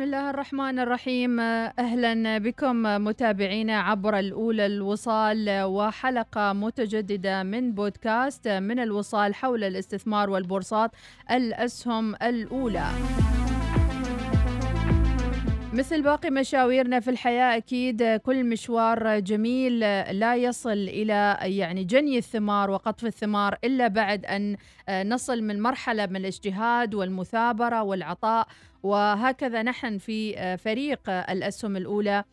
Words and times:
بسم 0.00 0.06
الله 0.06 0.30
الرحمن 0.30 0.78
الرحيم. 0.78 1.40
أهلا 1.40 2.38
بكم 2.38 2.82
متابعينا 2.82 3.80
عبر 3.80 4.18
الأولى 4.18 4.66
الوصال 4.66 5.62
وحلقة 5.62 6.52
متجددة 6.52 7.42
من 7.42 7.72
بودكاست 7.72 8.48
من 8.48 8.80
الوصال 8.80 9.34
حول 9.34 9.64
الاستثمار 9.64 10.30
والبورصات 10.30 10.90
الأسهم 11.30 12.14
الأولى. 12.14 12.86
مثل 15.72 16.02
باقي 16.02 16.30
مشاويرنا 16.30 17.00
في 17.00 17.10
الحياة 17.10 17.56
أكيد 17.56 18.02
كل 18.16 18.44
مشوار 18.44 19.18
جميل 19.18 19.78
لا 20.20 20.36
يصل 20.36 20.88
إلى 20.88 21.36
يعني 21.42 21.84
جني 21.84 22.18
الثمار 22.18 22.70
وقطف 22.70 23.04
الثمار 23.04 23.58
إلا 23.64 23.88
بعد 23.88 24.24
أن 24.24 24.56
نصل 24.90 25.42
من 25.42 25.62
مرحلة 25.62 26.06
من 26.06 26.16
الاجتهاد 26.16 26.94
والمثابرة 26.94 27.82
والعطاء 27.82 28.46
وهكذا 28.82 29.62
نحن 29.62 29.98
في 29.98 30.56
فريق 30.56 31.10
الأسهم 31.10 31.76
الأولى 31.76 32.24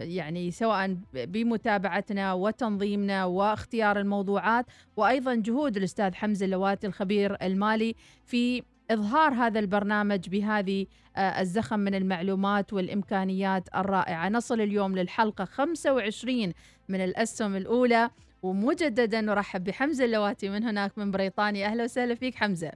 يعني 0.00 0.50
سواء 0.50 0.96
بمتابعتنا 1.14 2.32
وتنظيمنا 2.32 3.24
واختيار 3.24 4.00
الموضوعات 4.00 4.66
وأيضا 4.96 5.34
جهود 5.34 5.76
الأستاذ 5.76 6.14
حمزة 6.14 6.44
اللواتي 6.46 6.86
الخبير 6.86 7.36
المالي 7.42 7.94
في 8.24 8.62
إظهار 8.90 9.34
هذا 9.34 9.58
البرنامج 9.58 10.28
بهذه 10.28 10.86
آه، 11.16 11.40
الزخم 11.40 11.80
من 11.80 11.94
المعلومات 11.94 12.72
والإمكانيات 12.72 13.68
الرائعة. 13.74 14.28
نصل 14.28 14.60
اليوم 14.60 14.98
للحلقة 14.98 15.44
25 15.44 16.52
من 16.88 17.00
الأسهم 17.04 17.56
الأولى 17.56 18.10
ومجددا 18.42 19.20
نرحب 19.20 19.64
بحمزة 19.64 20.04
اللواتي 20.04 20.48
من 20.48 20.64
هناك 20.64 20.98
من 20.98 21.10
بريطانيا. 21.10 21.66
أهلا 21.66 21.84
وسهلا 21.84 22.14
فيك 22.14 22.34
حمزة. 22.34 22.72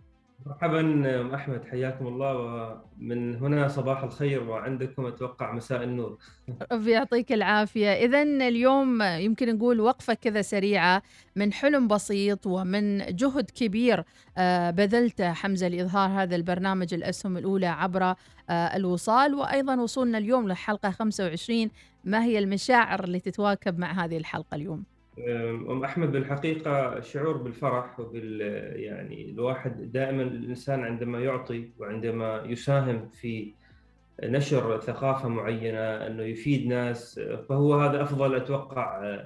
مرحبا 0.47 1.35
أحمد 1.35 1.65
حياكم 1.65 2.07
الله. 2.07 2.35
ومن 2.37 3.37
هنا 3.37 3.69
صباح 3.69 4.03
الخير 4.03 4.43
وعندكم 4.43 5.07
أتوقع 5.07 5.53
مساء 5.53 5.83
النور. 5.83 6.19
ربي 6.73 6.91
يعطيك 6.91 7.33
العافية. 7.33 7.93
اذا 7.93 8.23
اليوم 8.23 9.03
يمكن 9.03 9.57
نقول 9.57 9.81
وقفة 9.81 10.15
كذا 10.15 10.43
سريعة 10.43 11.03
من 11.37 11.53
حلم 11.53 11.89
بسيط 11.89 12.47
ومن 12.47 12.99
جهد 13.17 13.51
كبير 13.51 14.05
آه، 14.39 14.71
بذلته 14.71 15.33
حمزة 15.33 15.69
لإظهار 15.69 16.11
هذا 16.11 16.37
البرنامج 16.37 16.95
الأسهم 16.95 17.37
الأولى 17.37 17.67
عبر 17.67 18.03
آه، 18.03 18.15
الوصال. 18.51 19.35
وأيضا 19.35 19.81
وصولنا 19.81 20.19
اليوم 20.19 20.49
للحلقة 20.49 20.91
25 20.91 21.71
ما 22.05 22.25
هي 22.25 22.39
المشاعر 22.39 23.05
اللي 23.05 23.21
تتواكب 23.21 23.79
مع 23.79 24.05
هذه 24.05 24.17
الحلقة 24.17 24.55
اليوم؟ 24.55 24.94
أم 25.19 25.85
أحمد 25.85 26.13
بالحقيقة 26.13 27.01
شعور 27.01 27.37
بالفرح 27.37 28.01
وبال 28.01 28.41
يعني 28.77 29.31
الواحد 29.31 29.93
دائما 29.93 30.23
الإنسان 30.23 30.85
عندما 30.85 31.21
يعطي 31.21 31.71
وعندما 31.79 32.43
يساهم 32.47 33.09
في 33.09 33.53
نشر 34.23 34.81
ثقافة 34.81 35.29
معينة 35.29 35.79
أنه 35.79 36.23
يفيد 36.23 36.67
ناس 36.67 37.21
فهو 37.49 37.75
هذا 37.75 38.03
أفضل 38.03 38.35
أتوقع 38.35 39.19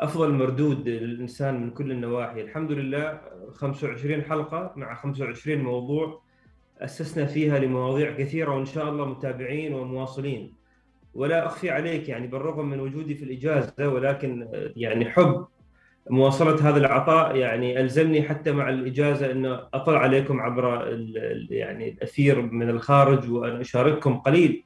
أفضل 0.00 0.32
مردود 0.32 0.88
للإنسان 0.88 1.62
من 1.62 1.70
كل 1.70 1.92
النواحي. 1.92 2.40
الحمد 2.40 2.72
لله 2.72 3.20
25 3.52 4.22
حلقة 4.22 4.72
مع 4.76 4.94
25 4.94 5.58
موضوع 5.58 6.22
أسسنا 6.78 7.26
فيها 7.26 7.58
لمواضيع 7.58 8.12
كثيرة 8.12 8.54
وإن 8.54 8.64
شاء 8.64 8.88
الله 8.88 9.04
متابعين 9.04 9.74
ومواصلين. 9.74 10.61
ولا 11.14 11.46
أخفي 11.46 11.70
عليك 11.70 12.08
يعني 12.08 12.26
بالرغم 12.26 12.68
من 12.68 12.80
وجودي 12.80 13.14
في 13.14 13.24
الإجازة 13.24 13.88
ولكن 13.88 14.48
يعني 14.76 15.10
حب 15.10 15.46
مواصلة 16.10 16.68
هذا 16.68 16.78
العطاء 16.78 17.36
يعني 17.36 17.80
ألزمني 17.80 18.22
حتى 18.22 18.52
مع 18.52 18.68
الإجازة 18.68 19.32
انه 19.32 19.60
أطلع 19.74 19.98
عليكم 19.98 20.40
عبر 20.40 20.88
يعني 21.50 21.88
الأثير 21.88 22.42
من 22.42 22.70
الخارج 22.70 23.30
وأن 23.30 23.60
أشارككم 23.60 24.16
قليل. 24.18 24.64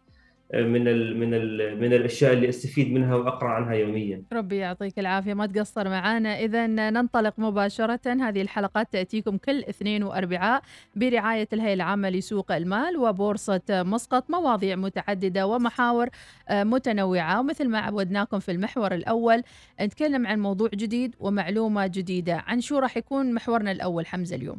من 0.55 0.89
ال 0.89 1.17
من 1.21 1.35
ال 1.35 1.81
من 1.81 1.93
الأشياء 1.93 2.33
اللي 2.33 2.49
أستفيد 2.49 2.93
منها 2.93 3.15
وأقرأ 3.15 3.49
عنها 3.49 3.73
يوميا. 3.73 4.23
ربي 4.33 4.57
يعطيك 4.57 4.99
العافية. 4.99 5.35
ما 5.35 5.47
تقصر 5.47 5.89
معنا، 5.89 6.41
اذا 6.41 6.67
ننطلق 6.67 7.35
مباشرة. 7.39 8.01
هذه 8.07 8.43
الحلقات 8.43 8.93
تأتيكم 8.93 9.37
كل 9.37 9.65
اثنين 9.65 10.03
وأربعاء 10.03 10.63
برعاية 10.97 11.49
الهيئة 11.53 11.75
العامة 11.75 12.11
لسوق 12.11 12.53
المال 12.53 12.97
وبورصة 12.97 13.63
مسقط 13.71 14.31
مواضيع 14.31 14.77
متعددة 14.77 15.47
ومحاور 15.47 16.09
آه، 16.49 16.65
متنوعة. 16.65 17.41
ومثل 17.41 17.69
ما 17.69 17.79
عودناكم 17.79 18.39
في 18.39 18.53
المحور 18.53 18.95
الأول 18.95 19.43
نتكلم 19.81 20.27
عن 20.27 20.41
موضوع 20.41 20.69
جديد 20.75 21.15
ومعلومة 21.21 21.87
جديدة، 21.87 22.45
عن 22.47 22.61
شو 22.61 22.79
راح 22.79 22.97
يكون 22.97 23.35
محورنا 23.35 23.73
الأول 23.73 24.07
حمزة 24.07 24.37
اليوم؟ 24.37 24.59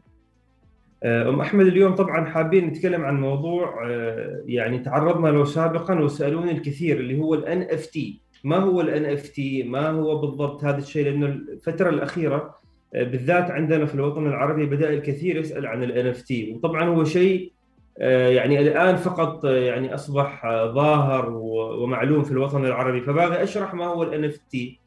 آه، 1.04 1.30
أم 1.30 1.42
أحمد 1.42 1.66
اليوم 1.66 1.96
طبعا 1.96 2.26
حابين 2.26 2.66
نتكلم 2.66 3.06
عن 3.06 3.22
موضوع 3.22 3.88
آه، 3.90 4.42
يعني 4.46 4.80
تعرضنا 4.80 5.28
له 5.28 5.46
سابقا 5.46 6.00
وسألوني 6.00 6.52
الكثير 6.52 7.00
اللي 7.00 7.20
هو 7.20 7.34
ال 7.34 7.62
NFT. 7.62 8.22
ما 8.44 8.58
هو 8.58 8.82
ال 8.82 9.06
NFT؟ 9.06 9.64
ما 9.64 9.90
هو 9.90 10.18
بالضبط 10.18 10.64
هذا 10.64 10.78
الشيء؟ 10.78 11.06
لأنه 11.06 11.26
الفترة 11.26 11.90
الأخيرة 11.90 12.56
آه، 12.96 13.04
بالذات 13.04 13.52
عندنا 13.52 13.86
في 13.86 13.96
الوطن 13.96 14.28
العربي 14.28 14.66
بدأ 14.66 14.90
الكثير 14.90 15.38
يسأل 15.38 15.68
عن 15.68 15.84
ال 15.84 16.08
NFT. 16.08 16.54
وطبعا 16.54 16.84
هو 16.84 17.04
شيء 17.04 17.52
يعني 18.00 18.60
الآن 18.60 18.96
فقط 18.96 19.46
يعني 19.46 19.94
أصبح 19.94 20.42
ظاهر 20.66 21.30
ومعلوم 21.80 22.24
في 22.24 22.32
الوطن 22.32 22.66
العربي. 22.66 23.02
فباغي 23.02 23.44
أشرح 23.44 23.74
ما 23.74 23.86
هو 23.86 24.04
ال 24.04 24.26
NFT. 24.26 24.80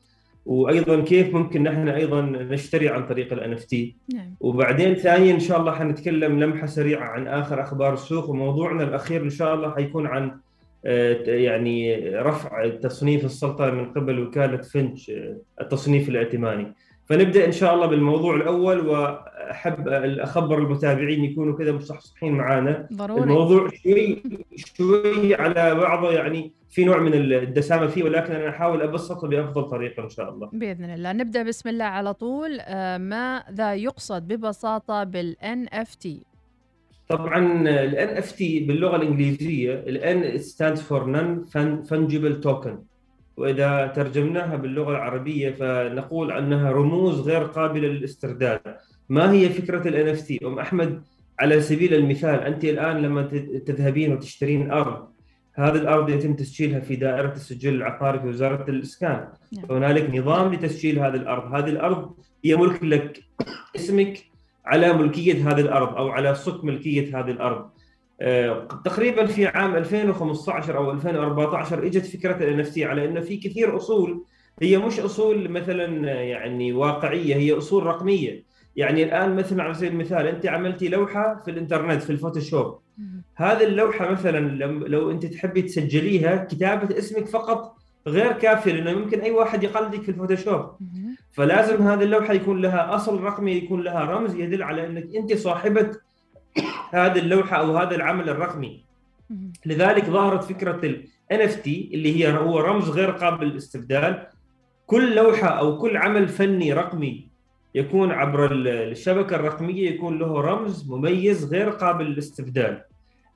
وأيضا 0.50 1.00
كيف 1.00 1.34
ممكن 1.34 1.62
نحن 1.62 1.88
أيضا 1.88 2.20
نشتري 2.22 2.88
عن 2.88 3.06
طريق 3.06 3.32
ال 3.32 3.52
NFT 3.52 3.96
نعم. 4.14 4.34
وبعدين 4.40 4.94
ثانيا 4.94 5.34
إن 5.34 5.40
شاء 5.40 5.60
الله 5.60 5.72
حنتكلم 5.72 6.40
لمحة 6.40 6.66
سريعة 6.66 7.04
عن 7.04 7.26
آخر 7.26 7.62
أخبار 7.62 7.94
السوق 7.94 8.30
وموضوعنا 8.30 8.84
الأخير 8.84 9.22
إن 9.22 9.30
شاء 9.30 9.54
الله 9.54 9.74
حيكون 9.74 10.06
عن 10.06 10.40
آه، 10.84 11.12
يعني 11.26 12.08
رفع 12.08 12.68
تصنيف 12.68 13.24
السلطنة 13.24 13.70
من 13.70 13.92
قبل 13.92 14.20
وكالة 14.20 14.56
فيتش 14.56 15.10
آه، 15.10 15.36
التصنيف 15.60 16.08
الائتماني 16.08 16.74
فنبدأ 17.10 17.46
إن 17.46 17.52
شاء 17.52 17.74
الله 17.74 17.86
بالموضوع 17.86 18.36
الأول 18.36 18.86
وأحب 18.86 19.88
أخبر 20.18 20.58
المتابعين 20.58 21.24
يكونوا 21.24 21.58
كذا 21.58 21.72
مصحصحين 21.72 22.32
معانا 22.32 22.88
ضروري. 22.92 23.22
الموضوع 23.22 23.68
شوي 23.82 24.22
شوي 24.56 25.34
على 25.34 25.74
بعضه 25.74 26.12
يعني 26.12 26.52
في 26.70 26.84
نوع 26.84 26.98
من 26.98 27.14
الدسامة 27.14 27.86
فيه 27.86 28.04
ولكن 28.04 28.34
أنا 28.34 28.48
أحاول 28.48 28.82
أبسطه 28.82 29.28
بأفضل 29.28 29.62
طريقة 29.62 30.04
إن 30.04 30.08
شاء 30.08 30.30
الله. 30.30 30.50
بإذن 30.52 30.84
الله، 30.84 31.12
نبدأ 31.12 31.42
بسم 31.42 31.68
الله 31.68 31.84
على 31.84 32.14
طول، 32.14 32.58
آه، 32.60 32.98
ماذا 32.98 33.74
يقصد 33.74 34.28
ببساطة 34.28 35.04
بال 35.04 35.46
N 35.46 35.66
FT؟ 35.72 36.22
طبعا 37.08 37.38
ال 37.68 38.16
NFT 38.16 38.60
باللغة 38.60 38.96
الإنجليزية 38.96 39.74
ال 39.74 40.38
N 40.38 40.80
stands 40.80 41.06
for 41.06 41.44
non-fungible 41.82 42.40
token 42.40 42.78
وإذا 43.40 43.86
ترجمناها 43.86 44.56
باللغة 44.56 44.90
العربية 44.90 45.50
فنقول 45.50 46.32
أنها 46.32 46.70
رموز 46.70 47.20
غير 47.20 47.42
قابلة 47.42 47.88
للاسترداد. 47.88 48.60
ما 49.08 49.32
هي 49.32 49.48
فكرة 49.48 50.10
ال 50.12 50.20
NFT؟ 50.20 50.40
أم 50.44 50.58
أحمد 50.58 51.02
على 51.40 51.60
سبيل 51.60 51.94
المثال 51.94 52.40
أنت 52.40 52.64
الآن 52.64 53.02
لما 53.02 53.22
تذهبين 53.66 54.12
وتشترين 54.12 54.70
أرض 54.70 55.08
هذه 55.54 55.74
الأرض 55.76 56.10
يتم 56.10 56.34
تسجيلها 56.34 56.80
في 56.80 56.96
دائرة 56.96 57.32
السجل 57.32 57.74
العقاري 57.74 58.20
في 58.20 58.26
وزارة 58.26 58.70
الإسكان 58.70 59.28
نعم. 59.52 59.64
هنالك 59.70 60.14
نظام 60.14 60.54
لتسجيل 60.54 60.98
هذه 60.98 61.14
الأرض 61.14 61.54
هذه 61.54 61.68
الأرض 61.68 62.14
هي 62.44 62.56
ملك 62.56 62.84
لك 62.84 63.22
اسمك 63.76 64.24
على 64.66 64.92
ملكية 64.92 65.50
هذه 65.50 65.60
الأرض 65.60 65.96
أو 65.96 66.08
على 66.08 66.34
صك 66.34 66.64
ملكية 66.64 67.20
هذه 67.20 67.30
الأرض 67.30 67.70
تقريبا 68.84 69.26
في 69.26 69.46
عام 69.46 69.76
2015 69.76 70.76
أو 70.76 70.90
2014 70.90 71.86
إجت 71.86 72.06
فكرة 72.06 72.36
ال 72.36 72.49
NFT 72.49 72.88
على 72.88 73.04
إنه 73.04 73.20
في 73.20 73.36
كثير 73.36 73.76
أصول 73.76 74.24
هي 74.62 74.78
مش 74.78 75.00
أصول 75.00 75.48
مثلا 75.48 76.12
يعني 76.22 76.72
واقعية 76.72 77.34
هي 77.34 77.58
أصول 77.58 77.86
رقمية. 77.86 78.44
يعني 78.76 79.02
الآن 79.02 79.36
مثلا 79.36 79.62
على 79.62 79.74
سبيل 79.74 79.92
المثال 79.92 80.26
أنت 80.26 80.46
عملتي 80.46 80.88
لوحة 80.88 81.42
في 81.44 81.50
الإنترنت 81.50 82.02
في 82.02 82.10
الفوتوشوب. 82.10 82.78
هذه 83.36 83.64
اللوحة 83.64 84.10
مثلا 84.10 84.38
لو 84.86 85.10
أنت 85.10 85.26
تحبي 85.26 85.62
تسجليها 85.62 86.44
كتابة 86.44 86.98
اسمك 86.98 87.26
فقط 87.26 87.76
غير 88.06 88.32
كافية 88.32 88.72
لأنه 88.72 88.98
ممكن 88.98 89.20
أي 89.20 89.30
واحد 89.30 89.62
يقلدك 89.62 90.02
في 90.02 90.08
الفوتوشوب. 90.08 90.66
فلازم 91.32 91.82
هذه 91.82 92.02
اللوحة 92.02 92.32
يكون 92.32 92.60
لها 92.60 92.94
أصل 92.94 93.20
رقمي 93.20 93.52
يكون 93.52 93.82
لها 93.82 94.04
رمز 94.04 94.34
يدل 94.34 94.62
على 94.62 94.86
إنك 94.86 95.16
أنت 95.16 95.32
صاحبة 95.34 95.90
هذه 96.90 97.18
اللوحة 97.18 97.56
أو 97.56 97.76
هذا 97.76 97.94
العمل 97.94 98.28
الرقمي. 98.28 98.84
لذلك 99.66 100.04
ظهرت 100.04 100.44
فكرة 100.44 100.86
ال 100.86 101.06
NFT 101.32 101.66
اللي 101.66 102.16
هي 102.16 102.32
هو 102.38 102.58
رمز 102.58 102.90
غير 102.90 103.10
قابل 103.10 103.46
للاستبدال. 103.46 104.26
كل 104.86 105.14
لوحة 105.14 105.48
أو 105.48 105.78
كل 105.78 105.96
عمل 105.96 106.28
فني 106.28 106.72
رقمي 106.72 107.28
يكون 107.74 108.10
عبر 108.10 108.52
الشبكة 108.52 109.36
الرقمية 109.36 109.90
يكون 109.90 110.18
له 110.18 110.40
رمز 110.40 110.90
مميز 110.90 111.54
غير 111.54 111.70
قابل 111.70 112.04
للاستبدال. 112.04 112.82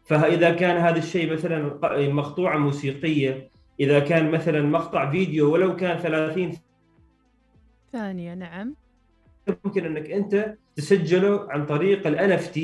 فاذا 0.05 0.51
كان 0.51 0.77
هذا 0.77 0.99
الشيء 0.99 1.33
مثلا 1.33 1.79
مقطوعة 2.13 2.59
موسيقية 2.59 3.49
إذا 3.81 3.99
كان 3.99 4.31
مثلا 4.31 4.63
مقطع 4.63 5.11
فيديو 5.11 5.53
ولو 5.53 5.77
كان 5.77 5.99
30 5.99 6.53
ثانية 7.93 8.35
نعم. 8.35 8.75
ممكن 9.65 9.85
إنك 9.85 10.11
أنت 10.11 10.55
تسجله 10.77 11.47
عن 11.51 11.67
طريق 11.67 12.07
ال 12.07 12.41
NFT 12.41 12.61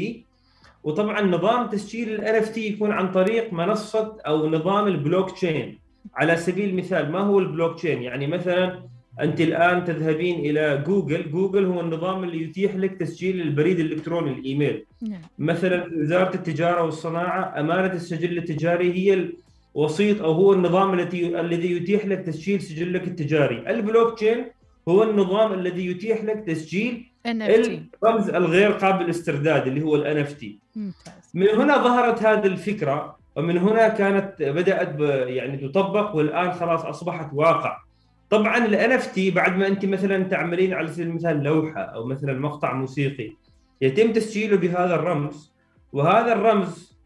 وطبعا 0.84 1.22
نظام 1.22 1.66
تسجيل 1.66 2.24
ال 2.24 2.44
NFT 2.44 2.58
يكون 2.58 2.92
عن 2.92 3.10
طريق 3.12 3.52
منصة 3.52 4.16
أو 4.26 4.50
نظام 4.50 4.86
البلوك 4.86 5.30
تشين 5.30 5.78
على 6.14 6.36
سبيل 6.36 6.68
المثال 6.68 7.12
ما 7.12 7.18
هو 7.18 7.38
البلوك 7.38 7.76
تشين 7.76 8.02
يعني 8.02 8.26
مثلا 8.26 8.82
أنت 9.20 9.40
الآن 9.40 9.84
تذهبين 9.84 10.38
إلى 10.38 10.84
جوجل 10.86 11.30
جوجل 11.30 11.64
هو 11.64 11.80
النظام 11.80 12.24
اللي 12.24 12.42
يتيح 12.42 12.74
لك 12.76 12.96
تسجيل 12.96 13.40
البريد 13.40 13.80
الإلكتروني 13.80 14.32
الإيميل. 14.32 14.84
نعم. 15.02 15.20
مثلا 15.38 15.90
وزارة 15.96 16.34
التجارة 16.34 16.82
والصناعة 16.82 17.60
أمانة 17.60 17.92
السجل 17.92 18.38
التجاري 18.38 18.92
هي 18.92 19.30
الوسيط 19.76 20.22
أو 20.22 20.32
هو 20.32 20.52
النظام 20.52 20.94
الذي 20.94 21.40
الذي 21.40 21.76
يتيح 21.76 22.06
لك 22.06 22.18
تسجيل 22.18 22.60
سجلك 22.60 23.08
التجاري. 23.08 23.70
البلوك 23.70 24.14
تشين 24.14 24.44
هو 24.88 25.02
النظام 25.02 25.52
الذي 25.52 25.86
يتيح 25.86 26.24
لك 26.24 26.44
تسجيل 26.46 27.09
الرمز 28.04 28.30
الغير 28.30 28.70
قابل 28.70 29.04
للاسترداد 29.04 29.66
اللي 29.66 29.82
هو 29.82 29.96
ال 29.96 30.18
NFT 30.18 30.58
من 31.34 31.48
هنا 31.48 31.76
ظهرت 31.76 32.22
هذه 32.22 32.46
الفكرة 32.46 33.20
ومن 33.36 33.58
هنا 33.58 33.88
كانت 33.88 34.42
بدأت 34.42 35.00
يعني 35.28 35.56
تطبق 35.56 36.14
والآن 36.16 36.52
خلاص 36.52 36.84
أصبحت 36.84 37.30
واقع. 37.32 37.78
طبعا 38.30 38.64
ال 38.64 38.92
NFT 38.92 39.30
بعد 39.30 39.56
ما 39.56 39.66
أنت 39.66 39.86
مثلا 39.86 40.24
تعملين 40.24 40.74
على 40.74 40.88
سبيل 40.88 41.06
المثال 41.06 41.42
لوحة 41.42 41.80
أو 41.80 42.06
مثلا 42.06 42.38
مقطع 42.38 42.72
موسيقي 42.72 43.32
يتم 43.80 44.12
تسجيله 44.12 44.56
بهذا 44.56 44.94
الرمز 44.94 45.52
وهذا 45.92 46.32
الرمز 46.32 46.98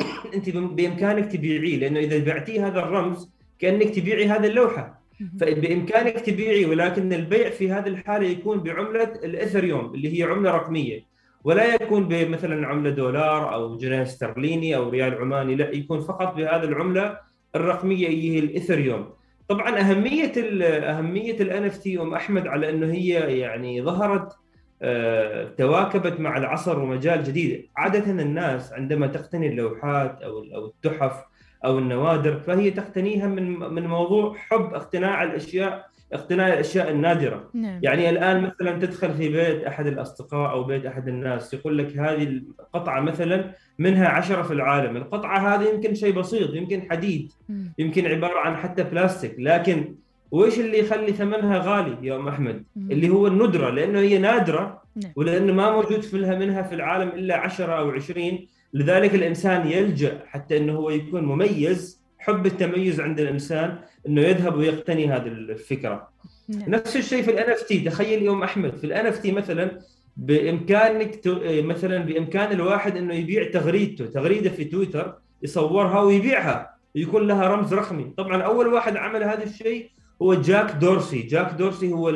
أنت 0.34 0.50
بإمكانك 0.50 1.32
تبيعيه 1.32 1.76
لأنه 1.76 2.00
إذا 2.00 2.24
بعتيه 2.24 2.66
هذا 2.66 2.78
الرمز 2.78 3.30
كأنك 3.58 3.94
تبيعي 3.94 4.28
هذه 4.28 4.46
اللوحة. 4.46 4.99
فبامكانك 5.40 6.20
تبيعي 6.20 6.64
ولكن 6.64 7.12
البيع 7.12 7.50
في 7.50 7.72
هذه 7.72 7.88
الحالة 7.88 8.26
يكون 8.26 8.60
بعملة 8.60 9.02
الاثريوم 9.02 9.94
اللي 9.94 10.18
هي 10.18 10.22
عملة 10.22 10.50
رقمية. 10.50 11.10
ولا 11.44 11.74
يكون 11.74 12.08
بمثلا 12.08 12.66
عملة 12.66 12.90
دولار 12.90 13.54
أو 13.54 13.76
جنيه 13.76 14.02
استرليني 14.02 14.76
أو 14.76 14.88
ريال 14.88 15.14
عماني 15.14 15.54
لا 15.54 15.70
يكون 15.70 16.00
فقط 16.00 16.34
بهذه 16.36 16.64
العملة 16.64 17.18
الرقمية 17.54 18.06
اللي 18.06 18.30
هي 18.34 18.38
الاثريوم 18.38 19.10
طبعا 19.48 19.80
أهمية 19.80 20.32
أهمية 20.64 21.40
ال 21.40 21.64
NFT 21.64 22.00
ام 22.00 22.14
أحمد 22.14 22.46
على 22.46 22.70
إنه 22.70 22.92
هي 22.92 23.38
يعني 23.38 23.82
ظهرت 23.82 24.36
آه، 24.82 25.44
تواكبت 25.58 26.20
مع 26.20 26.36
العصر 26.36 26.78
ومجال 26.78 27.24
جديد. 27.24 27.68
عادة 27.76 28.10
الناس 28.10 28.72
عندما 28.72 29.06
تقتني 29.06 29.48
اللوحات 29.48 30.22
أو 30.22 30.44
أو 30.54 30.66
التحف 30.66 31.24
أو 31.64 31.78
النوادر 31.78 32.38
فهي 32.38 32.70
تقتنيها 32.70 33.26
من 33.26 33.58
من 33.58 33.86
موضوع 33.86 34.36
حب 34.36 34.74
اقتناع 34.74 35.22
الأشياء 35.22 35.90
اقتناء 36.12 36.52
الأشياء 36.52 36.90
النادرة 36.90 37.50
نعم. 37.54 37.80
يعني 37.82 38.10
الآن 38.10 38.42
مثلا 38.42 38.78
تدخل 38.78 39.14
في 39.14 39.28
بيت 39.28 39.64
أحد 39.64 39.86
الأصدقاء 39.86 40.50
أو 40.50 40.64
بيت 40.64 40.86
أحد 40.86 41.08
الناس 41.08 41.54
يقول 41.54 41.78
لك 41.78 41.98
هذه 41.98 42.22
القطعة 42.22 43.00
مثلا 43.00 43.50
منها 43.78 44.08
عشرة 44.08 44.42
في 44.42 44.52
العالم 44.52 44.96
القطعة 44.96 45.54
هذه 45.54 45.68
يمكن 45.74 45.94
شيء 45.94 46.14
بسيط 46.14 46.54
يمكن 46.54 46.82
حديد 46.90 47.32
مم. 47.48 47.72
يمكن 47.78 48.06
عبارة 48.06 48.38
عن 48.38 48.56
حتى 48.56 48.82
بلاستيك 48.82 49.34
لكن 49.38 49.94
وإيش 50.30 50.58
اللي 50.58 50.78
يخلي 50.78 51.12
ثمنها 51.12 51.58
غالي 51.58 51.96
يا 52.02 52.16
أم 52.16 52.28
أحمد 52.28 52.64
مم. 52.76 52.90
اللي 52.90 53.08
هو 53.08 53.26
الندرة 53.26 53.70
لأنه 53.70 53.98
هي 53.98 54.18
نادرة 54.18 54.82
نعم. 54.96 55.12
ولأنه 55.16 55.52
ما 55.52 55.70
موجود 55.70 56.00
في 56.00 56.18
لها 56.18 56.38
منها 56.38 56.62
في 56.62 56.74
العالم 56.74 57.08
إلا 57.08 57.36
10 57.36 57.78
أو 57.78 57.90
20 57.90 58.46
لذلك 58.74 59.14
الإنسان 59.14 59.66
يلجأ 59.66 60.20
حتى 60.26 60.56
إنه 60.56 60.72
هو 60.72 60.90
يكون 60.90 61.24
مميز 61.24 62.00
حب 62.18 62.46
التميز 62.46 63.00
عند 63.00 63.20
الإنسان 63.20 63.78
إنه 64.08 64.20
يذهب 64.20 64.56
ويقتني 64.56 65.08
هذه 65.08 65.26
الفكرة. 65.26 66.08
نعم. 66.48 66.70
نفس 66.70 66.96
الشيء 66.96 67.22
في 67.22 67.30
ال 67.30 67.50
NFT. 67.50 67.80
تخيل 67.80 68.22
يا 68.22 68.29
أم 68.29 68.42
أحمد 68.42 68.76
في 68.76 68.84
ال 68.84 69.06
NFT 69.06 69.32
مثلا 69.32 69.78
بإمكانك 70.16 71.20
مثلا 71.46 71.98
بإمكان 71.98 72.52
الواحد 72.52 72.96
إنه 72.96 73.14
يبيع 73.14 73.50
تغريدته 73.50 74.06
تغريدة 74.06 74.50
في 74.50 74.64
تويتر 74.64 75.14
يصورها 75.42 76.00
ويبيعها 76.00 76.74
يكون 76.94 77.26
لها 77.26 77.48
رمز 77.48 77.74
رقمي. 77.74 78.12
طبعا 78.16 78.42
أول 78.42 78.66
واحد 78.66 78.96
عمل 78.96 79.22
هذا 79.22 79.44
الشيء 79.44 79.90
هو 80.22 80.34
جاك 80.34 80.70
دورسي. 80.74 81.22
جاك 81.22 81.52
دورسي 81.52 81.92
هو 81.92 82.14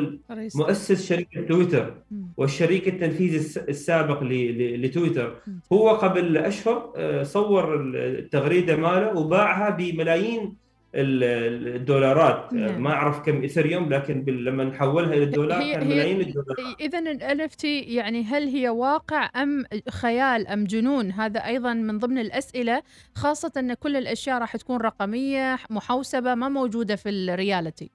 مؤسس 0.55 1.09
شركة 1.09 1.41
تويتر 1.41 1.93
والشريك 2.37 2.87
التنفيذي 2.87 3.37
السابق 3.69 4.23
لتويتر. 4.23 5.35
هو 5.73 5.89
قبل 5.89 6.37
أشهر 6.37 6.93
آه، 6.95 7.23
صور 7.23 7.81
التغريدة 7.95 8.75
ماله 8.75 9.17
وباعها 9.17 9.69
بملايين 9.69 10.64
الدولارات. 10.95 12.53
نعم. 12.53 12.83
ما 12.83 12.93
أعرف 12.93 13.19
كم 13.19 13.41
ايثريوم 13.41 13.89
لكن 13.89 14.23
لما 14.27 14.63
نحولها 14.63 15.13
إلى 15.13 15.23
الدولار 15.23 15.59
كان 15.59 15.87
ملايين 15.87 16.21
الدولارات. 16.21 16.81
اذا 16.81 16.99
ال 16.99 17.41
NFT 17.41 17.79
يعني 17.79 18.23
هل 18.23 18.47
هي 18.47 18.69
واقع 18.69 19.29
أم 19.35 19.63
خيال 19.89 20.47
أم 20.47 20.63
جنون؟ 20.63 21.11
هذا 21.11 21.39
أيضا 21.39 21.73
من 21.73 21.97
ضمن 21.97 22.17
الأسئلة 22.19 22.81
خاصة 23.15 23.51
أن 23.57 23.73
كل 23.73 23.95
الأشياء 23.95 24.39
راح 24.39 24.55
تكون 24.55 24.77
رقمية 24.77 25.57
محوسبة 25.69 26.35
ما 26.35 26.49
موجودة 26.49 26.95
في 26.95 27.09
ال 27.09 27.18
reality. 27.18 27.91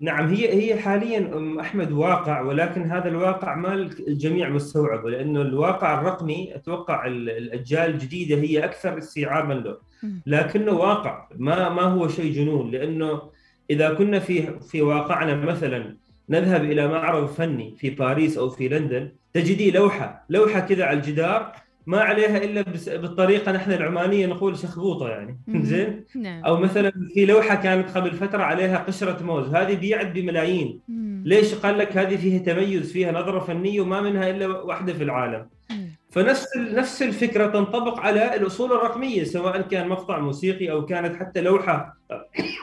نعم 0.00 0.28
هي 0.28 0.52
هي 0.52 0.80
حاليا 0.80 1.18
أم 1.18 1.58
أحمد 1.58 1.92
واقع 1.92 2.40
ولكن 2.40 2.82
هذا 2.82 3.08
الواقع 3.08 3.54
ما 3.54 3.74
الجميع 4.08 4.48
مستوعبه 4.48 5.10
لأنه 5.10 5.42
الواقع 5.42 6.00
الرقمي 6.00 6.54
أتوقع 6.54 7.06
الأجيال 7.06 7.90
الجديدة 7.90 8.36
هي 8.36 8.64
أكثر 8.64 8.98
استيعابا 8.98 9.52
له. 9.52 9.76
لكنه 10.26 10.72
واقع. 10.72 11.28
ما 11.36 11.68
ما 11.68 11.82
هو 11.82 12.08
شيء 12.08 12.32
جنون 12.32 12.70
لأنه 12.70 13.22
إذا 13.70 13.94
كنا 13.94 14.18
في 14.18 14.60
في 14.60 14.82
واقعنا 14.82 15.36
مثلا 15.36 15.96
نذهب 16.30 16.64
إلى 16.64 16.88
معرض 16.88 17.26
فني 17.26 17.74
في 17.78 17.90
باريس 17.90 18.38
أو 18.38 18.50
في 18.50 18.68
لندن 18.68 19.10
تجدي 19.32 19.70
لوحة 19.70 20.24
لوحة 20.30 20.60
كذا 20.60 20.84
على 20.84 20.98
الجدار 20.98 21.52
ما 21.86 22.00
عليها 22.00 22.44
إلا 22.44 22.62
بالطريقة 22.96 23.52
نحن 23.52 23.72
العمانية 23.72 24.26
نقول 24.26 24.58
شخبوطة 24.58 25.08
يعني. 25.08 25.38
زين؟ 25.48 26.04
نعم. 26.14 26.44
أو 26.44 26.56
مثلا 26.56 26.92
في 27.14 27.26
لوحة 27.26 27.54
كانت 27.54 27.90
قبل 27.90 28.10
فترة 28.10 28.42
عليها 28.42 28.78
قشرة 28.78 29.22
موز 29.22 29.54
هذه 29.54 29.74
بيعت 29.74 30.06
بملايين. 30.06 30.80
ليش 31.24 31.54
قال 31.54 31.78
لك 31.78 31.96
هذه 31.96 32.16
فيها 32.16 32.38
تميز 32.38 32.92
فيها 32.92 33.12
نظرة 33.12 33.38
فنية 33.38 33.80
وما 33.80 34.00
منها 34.00 34.30
إلا 34.30 34.46
واحدة 34.46 34.92
في 34.92 35.04
العالم؟ 35.04 35.46
فنفس 36.16 36.56
نفس 36.56 37.02
الفكرة 37.02 37.46
تنطبق 37.46 38.00
على 38.00 38.36
الأصول 38.36 38.72
الرقمية 38.72 39.24
سواء 39.24 39.60
كان 39.60 39.88
مقطع 39.88 40.18
موسيقي 40.18 40.70
أو 40.70 40.86
كانت 40.86 41.16
حتى 41.16 41.40
لوحة 41.40 41.96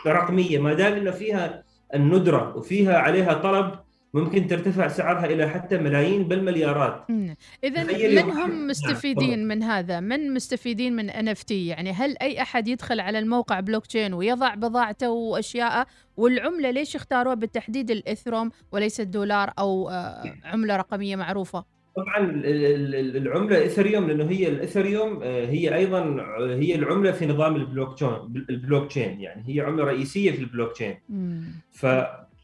رقمية. 0.07 0.59
ما 0.59 0.73
دام 0.73 0.93
انه 0.93 1.11
فيها 1.11 1.63
الندرة 1.93 2.57
وفيها 2.57 2.97
عليها 2.97 3.33
طلب 3.33 3.71
ممكن 4.13 4.47
ترتفع 4.47 4.87
سعرها 4.87 5.25
إلى 5.25 5.49
حتى 5.49 5.77
ملايين 5.77 6.27
بل 6.27 6.43
مليارات 6.43 7.05
إذا 7.63 7.83
من 7.83 8.31
هم 8.31 8.67
مستفيدين 8.67 9.47
من 9.47 9.63
هذا؟ 9.63 9.99
من 9.99 10.33
مستفيدين 10.33 10.95
من 10.95 11.09
ان 11.09 11.33
يعني 11.49 11.91
هل 11.91 12.17
أي 12.21 12.41
أحد 12.41 12.67
يدخل 12.67 12.99
على 12.99 13.19
الموقع 13.19 13.59
بلوك 13.59 13.85
تشين 13.85 14.13
ويضع 14.13 14.55
بضاعته 14.55 15.09
وأشياءه؟ 15.09 15.85
والعملة 16.17 16.71
ليش 16.71 16.95
اختاروها 16.95 17.35
بالتحديد 17.35 17.91
الايثريوم 17.91 18.51
وليس 18.71 18.99
الدولار 18.99 19.53
أو 19.59 19.89
آه، 19.89 20.35
عملة 20.45 20.75
رقمية 20.75 21.15
معروفة؟ 21.15 21.72
طبعا 21.95 22.41
العملة 23.15 23.57
ايثريوم 23.57 24.07
لأنه 24.07 24.29
هي 24.29 24.47
الايثريوم 24.47 25.23
آه، 25.23 25.45
هي 25.45 25.75
أيضا 25.75 25.99
آه، 25.99 26.55
هي 26.55 26.75
العملة 26.75 27.11
في 27.11 27.25
نظام 27.25 27.55
ال 27.55 27.93
blockchain 27.95 28.45
ال 28.49 28.87
blockchain 28.87 29.21
يعني 29.21 29.43
هي 29.47 29.61
عملة 29.61 29.83
رئيسية 29.83 30.31
في 30.31 30.39
البلوك 30.39 30.71
تشين 30.71 30.99
ف 31.71 31.85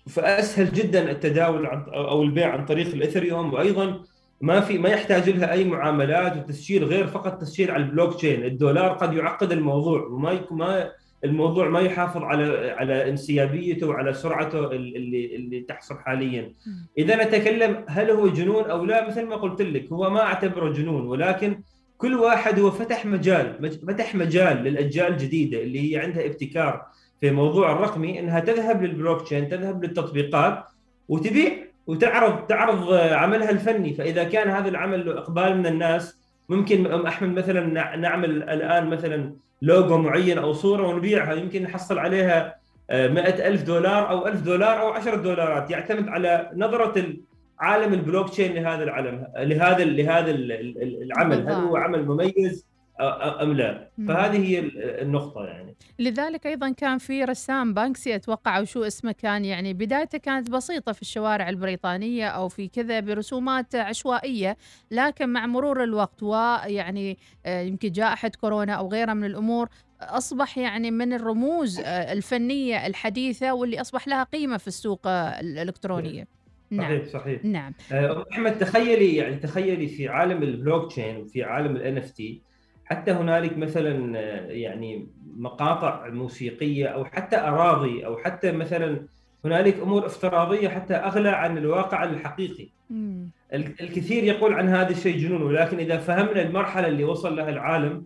فأسهل 0.09 0.73
جدا 0.73 1.11
التداول 1.11 1.65
أو 1.65 2.23
البيع 2.23 2.51
عن 2.53 2.65
طريق 2.65 2.87
الايثريوم 2.87 3.53
وأيضا 3.53 4.01
ما 4.41 4.61
في 4.61 4.77
ما 4.77 4.89
يحتاج 4.89 5.29
لها 5.29 5.51
أي 5.51 5.65
معاملات 5.65 6.37
وتسجيل 6.37 6.83
غير 6.83 7.07
فقط 7.07 7.41
تسجيل 7.41 7.71
على 7.71 7.83
البلوك 7.83 8.15
تشين 8.15 8.43
الدولار 8.43 8.91
قد 8.91 9.13
يعقد 9.13 9.51
الموضوع 9.51 10.01
وما 10.01 10.39
ما 10.51 10.91
الموضوع 11.23 11.69
ما 11.69 11.79
يحافظ 11.79 12.23
على 12.23 12.71
على 12.71 13.09
انسيابيته 13.09 13.87
وعلى 13.87 14.13
سرعته 14.13 14.71
اللي 14.71 15.35
اللي 15.35 15.61
تحصل 15.61 15.95
حاليا. 15.97 16.53
إذا 16.97 17.23
نتكلم 17.23 17.85
هل 17.87 18.11
هو 18.11 18.27
جنون 18.27 18.63
أو 18.63 18.85
لا 18.85 19.07
مثل 19.07 19.25
ما 19.25 19.35
قلت 19.35 19.61
لك 19.61 19.91
هو 19.91 20.09
ما 20.09 20.21
أعتبره 20.21 20.69
جنون 20.73 21.07
ولكن 21.07 21.61
كل 21.97 22.15
واحد 22.15 22.59
هو 22.59 22.71
فتح 22.71 23.05
مجال 23.05 23.71
فتح 23.87 24.15
مجال 24.15 24.57
للأجيال 24.57 25.07
الجديدة 25.07 25.61
اللي 25.61 25.91
هي 25.91 25.97
عندها 25.99 26.25
ابتكار 26.25 26.85
في 27.21 27.31
موضوع 27.31 27.71
الرقمي 27.71 28.19
إنها 28.19 28.39
تذهب 28.39 28.83
للبلوك 28.83 29.21
تشين 29.21 29.49
تذهب 29.49 29.83
للتطبيقات 29.83 30.63
وتبيع 31.07 31.51
وتعرض 31.87 32.45
تعرض 32.47 32.93
عملها 32.93 33.49
الفني. 33.49 33.93
فإذا 33.93 34.23
كان 34.23 34.49
هذا 34.49 34.69
العمل 34.69 35.05
له 35.05 35.17
اقبال 35.17 35.57
من 35.57 35.65
الناس 35.65 36.18
ممكن 36.49 37.05
أحمد 37.07 37.37
مثلا 37.37 37.95
نعمل 37.95 38.43
الآن 38.43 38.87
مثلا 38.89 39.33
لوجو 39.61 39.97
معين 39.97 40.37
أو 40.37 40.53
صورة 40.53 40.87
ونبيعها 40.87 41.33
يمكن 41.33 41.63
نحصل 41.63 41.99
عليها 41.99 42.55
آه، 42.89 43.07
مئة 43.07 43.47
ألف 43.47 43.63
دولار 43.63 44.09
أو 44.09 44.27
ألف 44.27 44.41
دولار 44.41 44.81
أو 44.81 44.87
عشرة 44.89 45.15
دولارات 45.15 45.71
يعتمد 45.71 46.09
على 46.09 46.51
نظرة 46.55 47.13
عالم 47.59 47.93
البلوك 47.93 48.29
تشين 48.29 48.53
لهذا 48.53 48.83
العمل 48.83 49.27
لهذا 49.37 49.83
لهذا 49.83 50.31
العمل. 50.31 51.37
هل 51.47 51.53
هو 51.53 51.75
عمل 51.75 52.05
مميز؟ 52.05 52.68
أم 52.99 53.53
لا. 53.53 53.89
فهذه 54.07 54.37
هي 54.37 54.59
النقطة 55.01 55.45
يعني. 55.45 55.75
لذلك 55.99 56.47
أيضا 56.47 56.71
كان 56.71 56.97
في 56.97 57.23
رسام 57.23 57.73
بانكسي 57.73 58.15
أتوقع 58.15 58.57
أو 58.57 58.65
شو 58.65 58.83
اسمه 58.83 59.11
كان 59.11 59.45
يعني 59.45 59.73
بدايته 59.73 60.17
كانت 60.17 60.49
بسيطة 60.49 60.91
في 60.91 61.01
الشوارع 61.01 61.49
البريطانية 61.49 62.27
أو 62.27 62.49
في 62.49 62.67
كذا 62.67 62.99
برسومات 62.99 63.75
عشوائية 63.75 64.57
لكن 64.91 65.29
مع 65.29 65.45
مرور 65.45 65.83
الوقت 65.83 66.23
ويعني 66.23 67.17
آه، 67.45 67.61
يمكن 67.61 67.91
جائحة 67.91 68.31
كورونا 68.41 68.73
أو 68.73 68.87
غيرها 68.87 69.13
من 69.13 69.23
الأمور 69.25 69.69
أصبح 70.01 70.57
يعني 70.57 70.91
من 70.91 71.13
الرموز 71.13 71.79
آه، 71.79 72.13
الفنية 72.13 72.87
الحديثة 72.87 73.53
واللي 73.53 73.81
أصبح 73.81 74.07
لها 74.07 74.23
قيمة 74.23 74.57
في 74.57 74.67
السوق 74.67 75.07
الإلكترونية. 75.07 76.27
نعم. 76.71 76.89
صحيح 76.89 77.05
صحيح. 77.07 77.45
نعم. 77.45 77.73
آه، 77.91 78.25
أحمد 78.31 78.57
تخيلي 78.57 79.15
يعني 79.15 79.35
تخيلي 79.35 79.87
في 79.87 80.07
عالم 80.07 80.43
البلوك 80.43 80.91
تشين 80.91 81.17
وفي 81.17 81.43
عالم 81.43 81.75
ال 81.75 81.97
NFT 81.97 82.41
حتى 82.89 83.11
هنالك 83.11 83.57
مثلا 83.57 84.19
آه، 84.19 84.47
يعني 84.47 85.07
مقاطع 85.37 86.09
موسيقية 86.09 86.85
أو 86.87 87.05
حتى 87.05 87.37
أراضي 87.37 88.05
أو 88.05 88.17
حتى 88.17 88.51
مثلا 88.51 88.99
هنالك 89.45 89.79
أمور 89.79 90.05
افتراضية 90.05 90.67
حتى 90.69 90.93
أغلى 90.93 91.29
عن 91.29 91.57
الواقع 91.57 92.03
الحقيقي. 92.03 92.69
مم. 92.89 93.29
الكثير 93.53 94.23
يقول 94.23 94.53
عن 94.53 94.69
هذا 94.69 94.89
الشيء 94.89 95.17
جنون 95.17 95.41
ولكن 95.41 95.77
إذا 95.79 95.97
فهمنا 95.97 96.41
المرحلة 96.41 96.87
اللي 96.87 97.03
وصل 97.03 97.35
لها 97.35 97.49
العالم 97.49 98.05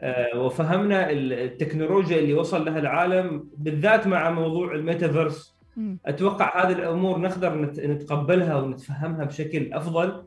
آه 0.00 0.38
وفهمنا 0.38 1.10
التكنولوجيا 1.10 2.18
اللي 2.18 2.34
وصل 2.34 2.64
لها 2.64 2.78
العالم 2.78 3.48
بالذات 3.58 4.06
مع 4.06 4.30
موضوع 4.30 4.74
الميتافيرس 4.74 5.54
أتوقع 6.06 6.66
هذه 6.66 6.72
الأمور 6.72 7.18
نقدر 7.18 7.72
نتقبلها 7.78 8.56
ونتفهمها 8.56 9.24
بشكل 9.24 9.72
أفضل. 9.72 10.22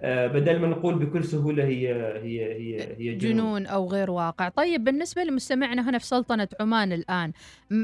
آه، 0.00 0.26
بدل 0.26 0.58
ما 0.58 0.66
نقول 0.66 0.94
بكل 0.94 1.24
سهولة 1.24 1.64
هي 1.64 1.92
هي 2.22 2.44
هي 2.54 2.96
هي 2.98 3.14
جنون. 3.14 3.36
جنون 3.36 3.66
أو 3.66 3.88
غير 3.88 4.10
واقع، 4.10 4.48
طيب 4.48 4.84
بالنسبة 4.84 5.24
لمستمعنا 5.24 5.90
هنا 5.90 5.98
في 5.98 6.06
سلطنة 6.06 6.48
عمان 6.60 6.92
الآن 6.92 7.32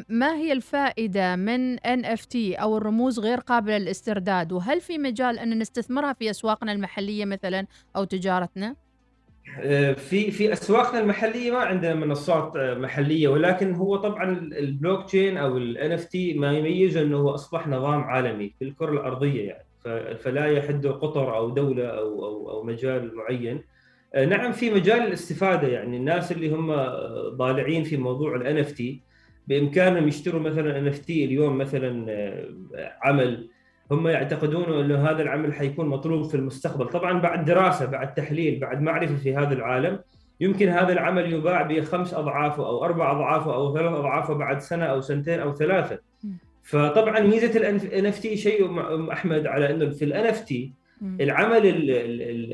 ما 0.08 0.34
هي 0.34 0.52
الفائدة 0.52 1.36
من 1.36 1.76
NFT 1.78 2.36
أو 2.36 2.76
الرموز 2.76 3.18
غير 3.18 3.40
قابلة 3.40 3.78
للاسترداد؟ 3.78 4.52
وهل 4.52 4.80
في 4.80 4.98
مجال 4.98 5.38
أن 5.38 5.58
نستثمرها 5.58 6.12
في 6.12 6.30
أسواقنا 6.30 6.72
المحلية 6.72 7.24
مثلا 7.24 7.66
أو 7.96 8.04
تجارتنا؟ 8.04 8.76
آه، 9.60 9.92
في 9.92 10.30
في 10.30 10.52
أسواقنا 10.52 11.00
المحلية 11.00 11.52
ما 11.52 11.58
عندنا 11.58 11.94
منصات 11.94 12.56
آه، 12.56 12.74
محلية 12.74 13.28
ولكن 13.28 13.74
هو 13.74 13.96
طبعا 13.96 14.30
البلوك 14.38 15.04
تشين 15.04 15.36
أو 15.36 15.56
ال 15.56 15.92
NFT 15.92 16.34
ما 16.34 16.52
يميزه 16.52 17.02
إنه 17.02 17.16
هو 17.16 17.34
أصبح 17.34 17.68
نظام 17.68 18.00
عالمي 18.00 18.54
في 18.58 18.64
الكرة 18.64 18.92
الأرضية 18.92 19.42
يعني. 19.42 19.64
فلا 20.18 20.46
يحد 20.46 20.86
قطر 20.86 21.36
أو 21.36 21.50
دولة 21.50 21.84
أو 21.86 22.24
أو 22.24 22.50
أو 22.50 22.62
مجال 22.62 23.16
معين. 23.16 23.62
آه، 24.14 24.24
نعم 24.24 24.52
في 24.52 24.70
مجال 24.70 25.06
الاستفادة 25.06 25.68
يعني. 25.68 25.96
الناس 25.96 26.32
اللي 26.32 26.50
هم 26.50 26.72
ضالعين 27.36 27.84
في 27.84 27.96
موضوع 27.96 28.36
ال 28.36 28.58
NFT 28.58 29.00
بإمكانهم 29.46 30.08
يشتروا 30.08 30.40
مثلا 30.40 30.78
NFT 30.78 31.24
اليوم 31.24 31.58
مثلا 31.58 32.06
عمل 33.02 33.48
هم 33.92 34.08
يعتقدون 34.08 34.84
إنه 34.84 35.10
هذا 35.10 35.22
العمل 35.22 35.54
حيكون 35.54 35.88
مطلوب 35.88 36.24
في 36.24 36.34
المستقبل. 36.34 36.86
طبعا 36.86 37.20
بعد 37.20 37.44
دراسة 37.44 37.86
بعد 37.86 38.14
تحليل 38.14 38.60
بعد 38.60 38.82
معرفة 38.82 39.16
في 39.16 39.36
هذا 39.36 39.54
العالم 39.54 39.98
يمكن 40.40 40.68
هذا 40.68 40.92
العمل 40.92 41.32
يباع 41.32 41.62
بخمس 41.62 42.14
اضعافه 42.14 42.66
أو 42.66 42.84
أربع 42.84 43.10
اضعافه 43.10 43.54
أو 43.54 43.74
ثلاث 43.74 43.92
اضعافه 43.92 44.34
بعد 44.34 44.60
سنة 44.60 44.84
أو 44.84 45.00
سنتين 45.00 45.40
أو 45.40 45.54
ثلاثة. 45.54 45.98
فطبعا 46.62 47.20
ميزة 47.20 47.58
ال 47.58 48.06
NFT 48.06 48.36
شيء 48.36 48.80
أحمد 49.12 49.46
على 49.46 49.70
إنه 49.70 49.90
في 49.90 50.04
ال 50.04 50.26
NFT 50.26 50.72
العمل 51.20 51.62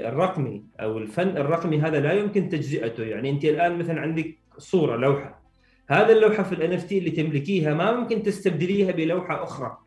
الرقمي 0.01 0.63
أو 0.81 0.99
الفن 0.99 1.37
الرقمي 1.37 1.81
هذا 1.81 2.01
لا 2.01 2.13
يمكن 2.13 2.49
تجزئته. 2.49 3.05
يعني 3.05 3.31
أنت 3.31 3.45
الآن 3.45 3.79
مثلا 3.79 4.01
عندك 4.01 4.35
صورة 4.59 4.97
لوحة. 4.97 5.43
هذا 5.89 6.13
اللوحة 6.13 6.43
في 6.43 6.53
ال 6.53 6.73
NFT 6.73 6.99
اللي 6.99 7.11
تملكيها 7.11 7.75
ما 7.75 7.93
ممكن 7.93 8.23
تستبدليها 8.23 8.93
بلوحة 8.93 9.43
أخرى. 9.43 9.79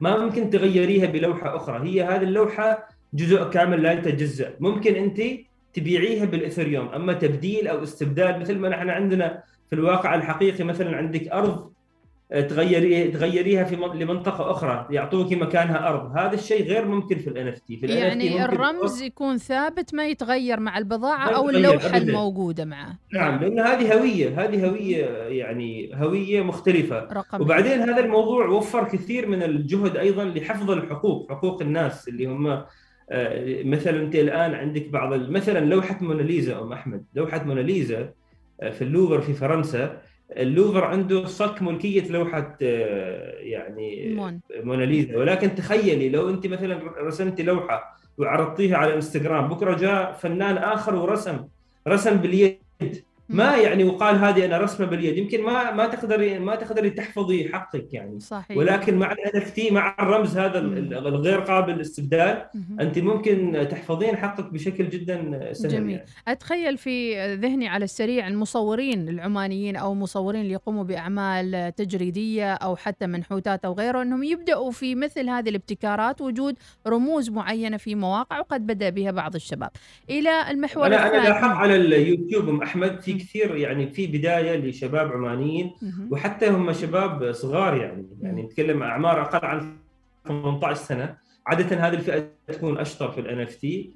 ما 0.00 0.24
ممكن 0.24 0.50
تغيريها 0.50 1.06
بلوحة 1.06 1.56
أخرى. 1.56 1.88
هي 1.88 2.02
هذه 2.02 2.22
اللوحة 2.22 2.88
جزء 3.14 3.44
كامل 3.44 3.82
لا 3.82 3.92
يتجزا 3.92 4.54
ممكن 4.60 4.94
أنت 4.94 5.22
تبيعيها 5.74 6.24
بالايثريوم. 6.24 6.88
أما 6.88 7.12
تبديل 7.12 7.68
أو 7.68 7.82
استبدال 7.82 8.40
مثل 8.40 8.58
ما 8.58 8.68
نحن 8.68 8.90
عندنا 8.90 9.42
في 9.70 9.76
الواقع 9.76 10.14
الحقيقي 10.14 10.64
مثلا 10.64 10.96
عندك 10.96 11.28
أرض 11.28 11.72
تغيري 12.30 13.08
تغيريها 13.08 13.64
في 13.64 13.76
لمنطقة 13.76 14.50
أخرى 14.50 14.86
يعطوك 14.90 15.32
مكانها 15.32 15.88
أرض. 15.88 16.16
هذا 16.16 16.34
الشيء 16.34 16.62
غير 16.66 16.84
ممكن 16.84 17.18
في 17.18 17.26
ال 17.30 17.48
NFT 17.48 17.80
يعني 17.82 18.44
الرمز 18.44 19.02
يكون 19.02 19.38
ثابت 19.38 19.94
ما 19.94 20.06
يتغير 20.06 20.60
مع 20.60 20.78
البضاعة 20.78 21.28
أو 21.28 21.50
اللوحة 21.50 21.86
أبداً. 21.86 21.98
الموجودة 21.98 22.64
معه. 22.64 22.98
نعم 23.14 23.40
لأن 23.40 23.60
هذه 23.60 23.98
هوية 23.98 24.44
هذه 24.44 24.68
هوية 24.68 25.06
يعني 25.28 25.90
هوية 25.94 26.42
مختلفة. 26.42 26.98
رقم 27.12 27.40
وبعدين 27.40 27.80
هذا 27.80 28.04
الموضوع 28.04 28.46
وفر 28.46 28.84
كثير 28.84 29.26
من 29.26 29.42
الجهد 29.42 29.96
أيضا 29.96 30.24
لحفظ 30.24 30.70
الحقوق 30.70 31.32
حقوق 31.32 31.62
الناس 31.62 32.08
اللي 32.08 32.26
هم 32.26 32.46
آه، 33.10 33.62
مثلا 33.64 34.02
أنت 34.02 34.14
الآن 34.14 34.54
عندك 34.54 34.88
بعض 34.88 35.30
مثلا 35.30 35.64
لوحة 35.64 35.98
موناليزا 36.00 36.60
أم 36.62 36.72
أحمد. 36.72 37.04
لوحة 37.14 37.44
موناليزا 37.44 38.10
آه، 38.60 38.70
في 38.70 38.82
اللوفر 38.82 39.20
في 39.20 39.32
فرنسا 39.32 40.00
اللوفر 40.30 40.84
عنده 40.84 41.24
صك 41.24 41.62
ملكية 41.62 42.08
لوحة 42.08 42.56
آه، 42.62 43.38
يعني 43.38 44.14
مون. 44.14 44.40
موناليزا 44.62 45.16
ولكن 45.16 45.54
تخيلي 45.54 46.08
لو 46.08 46.30
انت 46.30 46.46
مثلا 46.46 46.80
رسمتي 46.98 47.42
لوحة 47.42 47.96
وعرضتيها 48.18 48.76
على 48.76 48.94
انستغرام 48.94 49.48
بكرة 49.48 49.76
جاء 49.76 50.12
فنان 50.12 50.56
آخر 50.56 50.94
ورسم 50.94 51.44
رسم 51.88 52.16
باليد 52.16 52.58
ما 53.28 53.56
يعني 53.56 53.84
وقال 53.84 54.16
هذه 54.16 54.44
أنا 54.44 54.58
رسمة 54.58 54.86
باليد. 54.86 55.18
يمكن 55.18 55.42
ما 55.42 55.72
ما 55.72 55.86
تقدري 55.86 56.38
ما 56.38 56.54
تقدري 56.54 56.90
تحفظي 56.90 57.48
حقك 57.52 57.94
يعني. 57.94 58.20
صحيح. 58.20 58.56
ولكن 58.56 58.98
مع 58.98 59.12
ال 59.12 59.42
NFT 59.42 59.70
مع 59.70 59.96
الرمز 60.00 60.38
هذا 60.38 60.58
الغير 60.58 61.40
قابل 61.40 61.72
للاستبدال 61.72 62.46
أنت 62.80 62.98
ممكن 62.98 63.66
تحفظين 63.70 64.16
حقك 64.16 64.52
بشكل 64.52 64.88
جدا 64.88 65.48
سهل 65.52 65.72
جميل. 65.72 65.96
يعني. 65.96 66.06
أتخيل 66.28 66.78
في 66.78 67.16
ذهني 67.34 67.68
على 67.68 67.84
السريع 67.84 68.28
المصورين 68.28 69.08
العمانيين 69.08 69.76
أو 69.76 69.94
مصورين 69.94 70.40
اللي 70.40 70.52
يقوموا 70.52 70.84
بأعمال 70.84 71.72
تجريدية 71.76 72.54
أو 72.54 72.76
حتى 72.76 73.06
منحوتات 73.06 73.64
أو 73.64 73.72
غيره 73.72 74.02
أنهم 74.02 74.22
يبدأوا 74.22 74.70
في 74.70 74.94
مثل 74.94 75.28
هذه 75.28 75.48
الابتكارات 75.48 76.20
وجود 76.20 76.56
رموز 76.86 77.30
معينة 77.30 77.76
في 77.76 77.94
مواقع 77.94 78.38
وقد 78.38 78.66
بدأ 78.66 78.90
بها 78.90 79.10
بعض 79.10 79.34
الشباب. 79.34 79.70
إلى 80.10 80.50
المحور 80.50 80.86
أنا 80.86 81.06
أنا 81.06 81.28
لاحظ 81.28 81.50
على 81.50 81.76
اليوتيوب 81.76 82.48
أم 82.48 82.62
أحمد 82.62 83.00
في 83.00 83.15
كثير 83.18 83.56
يعني 83.56 83.86
في 83.86 84.06
بداية 84.06 84.56
لشباب 84.56 85.12
عمانيين 85.12 85.72
وحتى 86.10 86.48
هم 86.48 86.72
شباب 86.72 87.32
صغار 87.32 87.76
يعني 87.76 88.06
يعني 88.20 88.42
نتكلم 88.42 88.82
أعمار 88.82 89.22
أقل 89.22 89.46
عن 89.46 89.76
18 90.28 90.74
سنة. 90.74 91.16
عادة 91.46 91.76
هذه 91.76 91.94
الفئة 91.94 92.28
تكون 92.46 92.78
أشطر 92.78 93.10
في 93.10 93.20
ال 93.20 93.40
NFT 93.40 93.92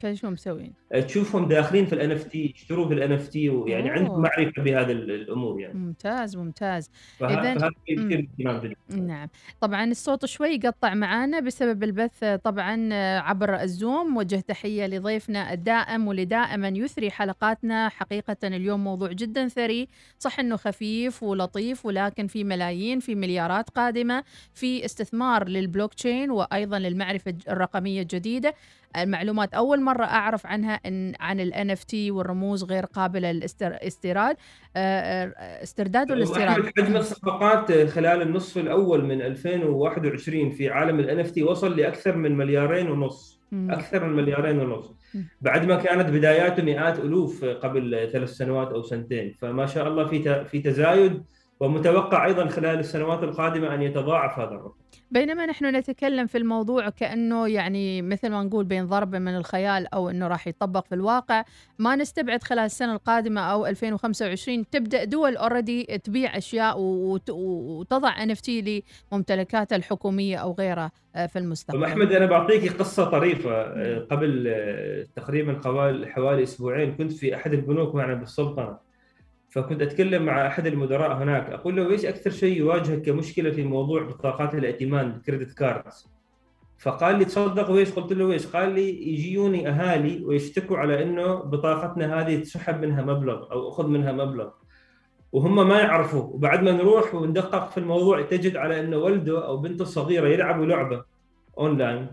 فشو 0.00 0.30
مسوين؟ 0.30 0.72
تشوفهم 1.06 1.48
داخلين 1.48 1.86
في 1.86 1.92
ال 1.92 2.12
NFT 2.12 2.54
يشتروا 2.56 2.88
في 2.88 2.94
ال 2.94 3.12
NFT 3.12 3.48
ويعني 3.48 3.90
عندهم 3.90 4.22
معرفة 4.22 4.62
بهذه 4.62 4.92
الأمور 4.92 5.60
يعني. 5.60 5.78
ممتاز 5.78 6.36
ممتاز. 6.36 6.90
اذا 7.22 7.70
نعم. 8.88 9.28
طبعا 9.60 9.84
الصوت 9.84 10.26
شوي 10.26 10.48
يقطع 10.48 10.94
معانا 10.94 11.40
بسبب 11.40 11.84
البث 11.84 12.24
طبعا 12.24 12.94
عبر 13.18 13.60
الزوم. 13.60 14.16
وجه 14.16 14.40
تحية 14.40 14.86
لضيفنا 14.86 15.52
الدائم 15.52 16.08
ولدائما 16.08 16.68
يثري 16.68 17.10
حلقاتنا. 17.10 17.88
حقيقة 17.88 18.36
اليوم 18.44 18.84
موضوع 18.84 19.12
جدا 19.12 19.48
ثري. 19.48 19.88
صح 20.18 20.40
إنه 20.40 20.56
خفيف 20.56 21.22
ولطيف 21.22 21.86
ولكن 21.86 22.26
في 22.26 22.44
ملايين 22.44 23.00
في 23.00 23.14
مليارات 23.14 23.70
قادمة 23.70 24.24
في 24.54 24.84
استثمار 24.84 25.48
للبلوك 25.48 25.94
تشين 25.94 26.30
وأيضا 26.30 26.78
للمعرفة 26.78 27.34
الرقمية 27.48 28.02
الجديدة. 28.02 28.54
المعلومات. 29.02 29.54
أول 29.54 29.82
مرة 29.82 30.04
أعرف 30.04 30.46
عنها 30.46 30.80
إن 30.86 31.12
عن 31.20 31.40
ال 31.40 31.70
NFT 31.70 32.10
والرموز 32.10 32.64
غير 32.64 32.84
قابلة 32.86 33.32
للاستيراد 33.32 34.36
آه، 34.76 35.24
آه، 35.36 35.62
استرداد 35.62 36.10
ولا 36.10 36.22
استيراد؟ 36.22 36.72
حجم 36.78 36.96
الصفقات 36.96 37.72
خلال 37.72 38.22
النصف 38.22 38.58
الأول 38.58 39.04
من 39.04 39.22
2021 39.22 40.50
في 40.50 40.68
عالم 40.68 41.00
ال 41.00 41.20
NFT 41.20 41.42
وصل 41.42 41.76
لأكثر 41.76 42.16
من 42.16 42.36
مليارين 42.36 42.90
ونص. 42.90 43.36
أكثر 43.52 44.04
من 44.04 44.16
مليارين 44.16 44.58
ونص. 44.58 44.92
بعد 45.40 45.64
ما 45.64 45.76
كانت 45.76 46.10
بداياته 46.10 46.62
مئات 46.62 46.98
ألوف 46.98 47.44
قبل 47.44 48.08
ثلاث 48.12 48.30
سنوات 48.30 48.68
أو 48.68 48.82
سنتين. 48.82 49.34
فما 49.38 49.66
شاء 49.66 49.88
الله 49.88 50.06
في 50.06 50.44
في 50.44 50.58
تزايد. 50.58 51.22
ومتوقع 51.60 52.26
أيضا 52.26 52.46
خلال 52.46 52.78
السنوات 52.78 53.22
القادمة 53.22 53.74
أن 53.74 53.82
يتضاعف 53.82 54.38
هذا 54.38 54.50
الرقم. 54.50 54.86
بينما 55.10 55.46
نحن 55.46 55.76
نتكلم 55.76 56.26
في 56.26 56.38
الموضوع 56.38 56.88
كأنه 56.88 57.48
يعني 57.48 58.02
مثل 58.02 58.30
ما 58.30 58.42
نقول 58.42 58.64
بين 58.64 58.86
ضرب 58.86 59.14
من 59.14 59.36
الخيال 59.36 59.94
أو 59.94 60.10
إنه 60.10 60.28
راح 60.28 60.46
يطبق 60.46 60.86
في 60.86 60.94
الواقع 60.94 61.44
ما 61.78 61.96
نستبعد 61.96 62.42
خلال 62.42 62.64
السنة 62.64 62.92
القادمة 62.92 63.40
أو 63.40 63.66
2025 63.66 64.70
تبدأ 64.70 65.04
دول 65.04 65.36
already 65.36 65.84
تبيع 65.84 66.36
أشياء 66.36 66.76
وتضع 66.78 68.22
NFT 68.22 68.82
لممتلكاتها 69.12 69.76
الحكومية 69.76 70.36
أو 70.36 70.52
غيرها 70.52 70.90
آه، 71.16 71.26
في 71.26 71.38
المستقبل. 71.38 71.84
أحمد 71.84 72.12
أنا 72.12 72.26
بعطيك 72.26 72.72
قصة 72.72 73.04
طريفة 73.04 73.50
آه، 73.50 74.06
قبل 74.10 74.44
آه، 74.48 75.06
تقريبا 75.16 75.60
حوالي 76.06 76.42
أسبوعين 76.42 76.94
كنت 76.94 77.12
في 77.12 77.36
أحد 77.36 77.52
البنوك 77.52 77.94
معنا 77.94 78.14
بالسلطنة 78.14 78.85
فكنت 79.56 79.82
أتكلم 79.82 80.22
مع 80.22 80.46
أحد 80.46 80.66
المدراء 80.66 81.16
هناك 81.16 81.50
أقول 81.50 81.76
له 81.76 81.90
إيش 81.90 82.04
أكثر 82.04 82.30
شيء 82.30 82.56
يواجهك 82.56 83.02
كمشكلة 83.02 83.50
في 83.50 83.64
موضوع 83.64 84.02
بطاقات 84.02 84.54
الائتمان 84.54 85.10
ال 85.10 85.16
credit 85.16 85.52
cards 85.52 86.08
فقال 86.78 87.18
لي 87.18 87.24
تصدق 87.24 87.70
ويش 87.70 87.92
قلت 87.92 88.12
له 88.12 88.24
ويش 88.24 88.46
قال 88.46 88.74
لي 88.74 89.12
يجيوني 89.12 89.68
أهالي 89.68 90.24
ويشتكوا 90.24 90.78
على 90.78 91.02
إنه 91.02 91.34
بطاقتنا 91.34 92.20
هذه 92.20 92.40
تسحب 92.40 92.80
منها 92.80 93.02
مبلغ 93.02 93.52
أو 93.52 93.68
أخذ 93.68 93.86
منها 93.86 94.12
مبلغ. 94.12 94.48
وهم 95.32 95.68
ما 95.68 95.78
يعرفوا. 95.78 96.22
وبعد 96.22 96.62
ما 96.62 96.72
نروح 96.72 97.14
وندقق 97.14 97.70
في 97.70 97.78
الموضوع 97.78 98.22
تجد 98.22 98.56
على 98.56 98.80
إنه 98.80 98.96
ولده 98.96 99.46
أو 99.46 99.56
بنته 99.56 99.82
الصغيره 99.82 100.28
يلعبوا 100.28 100.66
لعبة 100.66 101.04
اونلاين 101.58 102.06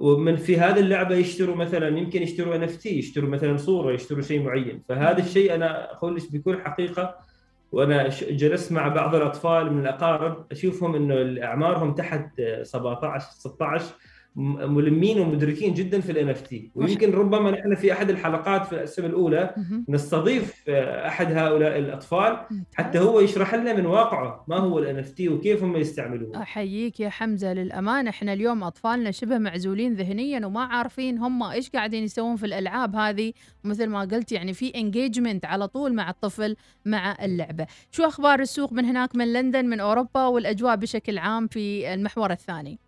ومن 0.00 0.36
في 0.36 0.56
هذه 0.56 0.80
اللعبة 0.80 1.14
يشتروا 1.14 1.56
مثلا 1.56 1.98
يمكن 1.98 2.22
يشتروا 2.22 2.56
ان 2.56 2.68
يشتروا 2.84 3.30
مثلا 3.30 3.56
صورة 3.56 3.92
يشتروا 3.92 4.22
شيء 4.22 4.42
معين. 4.42 4.82
فهذا 4.88 5.18
الشيء 5.18 5.54
أنا 5.54 5.92
أقول 5.92 6.16
لك 6.16 6.32
بكل 6.32 6.60
حقيقة 6.60 7.14
وأنا 7.72 8.08
جلست 8.30 8.72
مع 8.72 8.88
بعض 8.88 9.14
الأطفال 9.14 9.72
من 9.72 9.80
الأقارب 9.80 10.46
أشوفهم 10.52 10.94
إنه 10.94 11.42
اعمارهم 11.44 11.94
تحت 11.94 12.42
17 12.62 13.26
16 13.30 13.84
ملمين 14.36 15.20
ومدركين 15.20 15.74
جدا 15.74 16.00
في 16.00 16.12
ال 16.12 16.28
NFT 16.28 16.70
ويمكن 16.74 17.12
ربما 17.12 17.50
نحن 17.50 17.74
في 17.74 17.92
أحد 17.92 18.10
الحلقات 18.10 18.66
في 18.66 18.82
السنة 18.82 19.06
الأولى 19.06 19.54
نستضيف 19.88 20.68
أحد 20.68 21.32
هؤلاء 21.32 21.78
الأطفال 21.78 22.46
حتى 22.74 22.98
هو 22.98 23.20
يشرح 23.20 23.54
لنا 23.54 23.72
من 23.72 23.86
واقعه 23.86 24.44
ما 24.48 24.56
هو 24.56 24.78
ال 24.78 24.98
NFT 24.98 25.28
وكيف 25.28 25.62
هم 25.62 25.76
يستعملوه. 25.76 26.42
أحييك 26.42 27.00
يا 27.00 27.08
حمزة 27.08 27.52
للامانه 27.52 28.10
إحنا 28.10 28.32
اليوم 28.32 28.62
أطفالنا 28.62 29.10
شبه 29.10 29.38
معزولين 29.38 29.94
ذهنيا 29.94 30.46
وما 30.46 30.60
عارفين 30.60 31.18
هم 31.18 31.42
إيش 31.42 31.70
قاعدين 31.70 32.04
يسوون 32.04 32.36
في 32.36 32.46
الألعاب 32.46 32.96
هذه. 32.96 33.32
مثل 33.64 33.86
ما 33.86 34.00
قلت 34.00 34.32
يعني 34.32 34.54
في 34.54 34.74
انجيجمنت 34.74 35.44
على 35.44 35.68
طول 35.68 35.94
مع 35.94 36.10
الطفل 36.10 36.56
مع 36.86 37.16
اللعبة. 37.24 37.66
شو 37.90 38.04
أخبار 38.04 38.40
السوق 38.40 38.72
من 38.72 38.84
هناك 38.84 39.16
من 39.16 39.32
لندن 39.32 39.66
من 39.66 39.80
أوروبا 39.80 40.26
والأجواء 40.26 40.76
بشكل 40.76 41.18
عام 41.18 41.46
في 41.46 41.94
المحور 41.94 42.30
الثاني؟ 42.30 42.78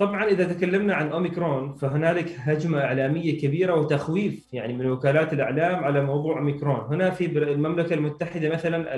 طبعا 0.00 0.24
إذا 0.24 0.44
تكلمنا 0.44 0.94
عن 0.94 1.08
أوميكرون 1.08 1.74
فهنالك 1.74 2.34
هجمة 2.38 2.80
إعلامية 2.80 3.38
كبيرة 3.40 3.74
وتخويف 3.74 4.46
يعني 4.52 4.72
من 4.72 4.86
وكالات 4.86 5.32
الإعلام 5.32 5.84
على 5.84 6.04
موضوع 6.04 6.38
أوميكرون، 6.38 6.80
هنا 6.80 7.10
في 7.10 7.26
المملكة 7.26 7.94
المتحدة 7.94 8.48
مثلا 8.48 8.94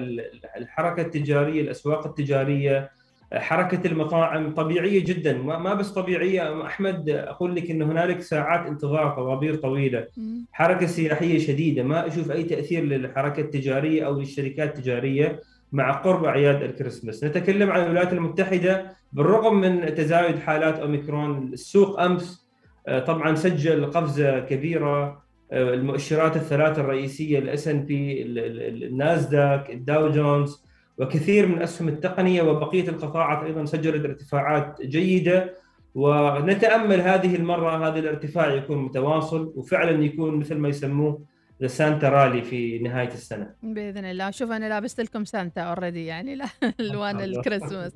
الحركة 0.56 1.02
التجارية، 1.02 1.60
الأسواق 1.60 2.06
التجارية، 2.06 2.90
حركة 3.32 3.86
المطاعم 3.86 4.54
طبيعية 4.54 5.04
جدا 5.04 5.38
ما 5.38 5.74
بس 5.74 5.90
طبيعية. 5.90 6.66
أحمد 6.66 7.10
أقول 7.10 7.56
لك 7.56 7.70
إن 7.70 7.82
هنالك 7.82 8.20
ساعات 8.20 8.66
انتظار 8.66 9.10
طوابير 9.10 9.54
طويلة. 9.54 10.06
حركة 10.52 10.86
سياحية 10.86 11.38
شديدة. 11.38 11.82
ما 11.82 12.06
أشوف 12.06 12.30
أي 12.30 12.42
تأثير 12.42 12.84
للحركة 12.84 13.40
التجارية 13.40 14.06
أو 14.06 14.18
للشركات 14.18 14.78
التجارية. 14.78 15.40
مع 15.72 15.92
قرب 15.92 16.24
أعياد 16.24 16.62
الكريسماس. 16.62 17.24
نتكلم 17.24 17.70
عن 17.70 17.82
الولايات 17.82 18.12
المتحدة 18.12 18.96
بالرغم 19.12 19.60
من 19.60 19.94
تزايد 19.94 20.38
حالات 20.38 20.78
أوميكرون. 20.78 21.52
السوق 21.52 22.00
أمس 22.00 22.48
آه، 22.88 23.00
طبعا 23.00 23.34
سجل 23.34 23.86
قفزة 23.86 24.40
كبيرة 24.40 25.22
آه، 25.52 25.74
المؤشرات 25.74 26.36
الثلاثة 26.36 26.80
الرئيسية 26.80 27.38
ال 27.38 27.68
S&P 27.68 28.22
الناسداك 28.22 29.70
الداو 29.70 30.10
جونز 30.10 30.64
وكثير 30.98 31.46
من 31.46 31.62
أسهم 31.62 31.88
التقنية 31.88 32.42
وبقية 32.42 32.88
القطاعات 32.88 33.44
أيضا 33.44 33.64
سجلت 33.64 34.04
ارتفاعات 34.04 34.82
جيدة. 34.82 35.54
ونتأمل 35.94 37.00
هذه 37.00 37.36
المرة 37.36 37.88
هذا 37.88 37.98
الارتفاع 37.98 38.54
يكون 38.54 38.78
متواصل 38.78 39.52
وفعلا 39.56 40.04
يكون 40.04 40.34
مثل 40.34 40.54
ما 40.54 40.68
يسموه 40.68 41.22
ل 41.60 41.68
Santa 41.68 42.08
rally 42.08 42.42
في 42.42 42.78
نهاية 42.78 43.08
السنة. 43.08 43.54
بإذن 43.62 44.04
الله. 44.04 44.30
شوف 44.30 44.50
أنا 44.50 44.68
لابست 44.68 45.00
لكم 45.00 45.24
سانتا 45.24 45.60
already 45.60 46.06
يعني 46.06 46.34
لا 46.34 46.46
الوان 46.80 47.20
الكريسماس. 47.20 47.92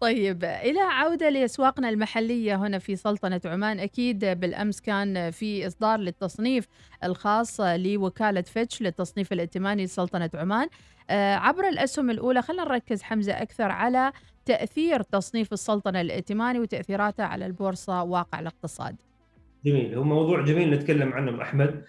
طيب 0.00 0.44
إلى 0.44 0.80
عودة 0.80 1.28
لأسواقنا 1.28 1.88
المحلية 1.88 2.54
هنا 2.54 2.78
في 2.78 2.96
سلطنة 2.96 3.40
عمان 3.44 3.80
أكيد 3.80 4.24
بالأمس 4.24 4.80
كان 4.80 5.30
في 5.30 5.66
إصدار 5.66 5.98
للتصنيف 5.98 6.66
الخاص 7.04 7.60
لوكالة 7.60 8.40
فيتش 8.42 8.82
للتصنيف 8.82 9.32
الائتماني 9.32 9.84
لسلطنة 9.84 10.30
عمان. 10.34 10.68
آه، 11.10 11.34
عبر 11.34 11.68
الأسهم 11.68 12.10
الأولى 12.10 12.42
خلينا 12.42 12.64
نركز 12.64 13.02
حمزة 13.02 13.32
أكثر 13.42 13.70
على 13.70 14.12
تأثير 14.44 15.02
تصنيف 15.02 15.52
السلطنة 15.52 16.00
الائتماني 16.00 16.58
وتأثيراته 16.60 17.24
على 17.24 17.46
البورصة 17.46 18.02
واقع 18.02 18.40
الاقتصاد. 18.40 18.96
جميل. 19.64 19.94
هو 19.94 20.04
موضوع 20.04 20.44
جميل 20.44 20.70
نتكلم 20.70 21.12
عنه 21.12 21.42
أحمد. 21.42 21.84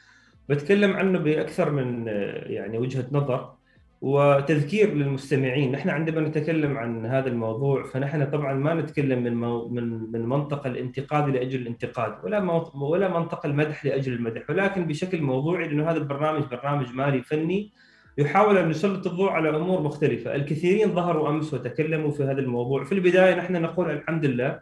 بتكلم 0.49 0.93
عنه 0.93 1.19
بأكثر 1.19 1.71
من 1.71 2.07
يعني 2.47 2.77
وجهة 2.77 3.05
نظر 3.11 3.53
وتذكير 4.01 4.93
للمستمعين. 4.93 5.71
نحن 5.71 5.89
عندما 5.89 6.21
نتكلم 6.21 6.77
عن 6.77 7.05
هذا 7.05 7.29
الموضوع 7.29 7.83
فنحن 7.83 8.25
طبعا 8.25 8.53
ما 8.53 8.73
نتكلم 8.73 9.23
من 9.23 9.35
مو 9.35 9.67
من 9.67 10.11
من 10.11 10.21
منطق 10.25 10.67
الانتقاد 10.67 11.29
لأجل 11.29 11.61
الانتقاد 11.61 12.13
ولا 12.23 12.39
ولا 12.75 13.19
منطق 13.19 13.45
المدح 13.45 13.85
لأجل 13.85 14.13
المدح 14.13 14.49
ولكن 14.49 14.87
بشكل 14.87 15.21
موضوعي 15.21 15.67
لأنه 15.67 15.91
هذا 15.91 15.97
البرنامج 15.97 16.43
برنامج 16.43 16.93
مالي 16.93 17.21
فني 17.21 17.71
يحاول 18.17 18.57
أن 18.57 18.71
يسلط 18.71 19.07
الضوء 19.07 19.29
على 19.29 19.49
أمور 19.49 19.81
مختلفة، 19.81 20.35
الكثيرين 20.35 20.95
ظهروا 20.95 21.29
أمس 21.29 21.53
وتكلموا 21.53 22.11
في 22.11 22.23
هذا 22.23 22.39
الموضوع، 22.39 22.83
في 22.83 22.91
البداية 22.91 23.35
نحن 23.35 23.61
نقول 23.61 23.91
الحمد 23.91 24.25
لله 24.25 24.59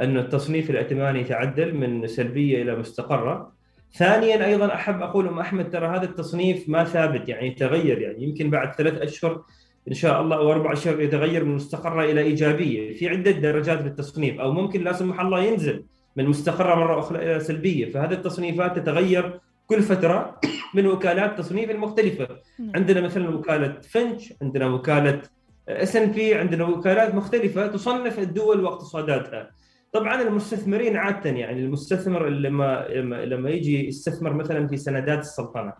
أن 0.00 0.16
التصنيف 0.16 0.70
الائتماني 0.70 1.24
تعدل 1.24 1.74
من 1.74 2.06
سلبية 2.06 2.62
إلى 2.62 2.76
مستقرة. 2.76 3.53
ثانيا 3.96 4.46
أيضا 4.46 4.74
أحب 4.74 5.02
أقول 5.02 5.28
أم 5.28 5.38
أحمد 5.38 5.70
ترى 5.70 5.86
هذا 5.86 6.04
التصنيف 6.04 6.68
ما 6.68 6.84
ثابت 6.84 7.28
يعني 7.28 7.46
يتغير 7.46 7.98
يعني 7.98 8.22
يمكن 8.22 8.50
بعد 8.50 8.74
ثلاث 8.74 8.94
أشهر 8.94 9.42
إن 9.88 9.94
شاء 9.94 10.20
الله 10.20 10.36
أو 10.36 10.52
أربع 10.52 10.72
أشهر 10.72 11.00
يتغير 11.00 11.44
من 11.44 11.54
مستقرة 11.54 12.04
إلى 12.04 12.20
إيجابية، 12.20 12.96
في 12.96 13.08
عدة 13.08 13.30
درجات 13.30 13.82
بالتصنيف 13.82 14.40
أو 14.40 14.52
ممكن 14.52 14.84
لا 14.84 14.92
سمح 14.92 15.20
الله 15.20 15.40
ينزل 15.40 15.84
من 16.16 16.26
مستقرة 16.26 16.74
مرة 16.74 16.98
أخرى 16.98 17.22
إلى 17.22 17.40
سلبية، 17.40 17.90
فهذه 17.90 18.12
التصنيفات 18.12 18.78
تتغير 18.78 19.40
كل 19.66 19.82
فترة 19.82 20.40
من 20.74 20.86
وكالات 20.86 21.38
تصنيف 21.38 21.70
المختلفه، 21.70 22.28
نعم. 22.58 22.70
عندنا 22.74 23.00
مثلا 23.00 23.28
وكالة 23.28 23.80
فيتش، 23.90 24.34
عندنا 24.42 24.66
وكالة 24.66 25.22
S&P، 25.68 26.34
عندنا 26.34 26.64
وكالات 26.64 27.14
مختلفة 27.14 27.66
تصنف 27.66 28.18
الدول 28.18 28.64
واقتصاداتها. 28.64 29.50
طبعا 29.94 30.22
المستثمرين 30.22 30.96
عادة 30.96 31.30
يعني 31.30 31.60
المستثمر 31.60 32.28
لما 32.28 32.88
لما 33.24 33.50
يجي 33.50 33.88
يستثمر 33.88 34.32
مثلا 34.32 34.68
في 34.68 34.76
سندات 34.76 35.18
السلطنة 35.18 35.72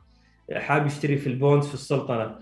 حاب 0.53 0.87
يشتري 0.87 1.17
في 1.17 1.27
ال 1.27 1.33
bonds 1.33 1.67
في 1.67 1.75
السلطنة 1.75 2.39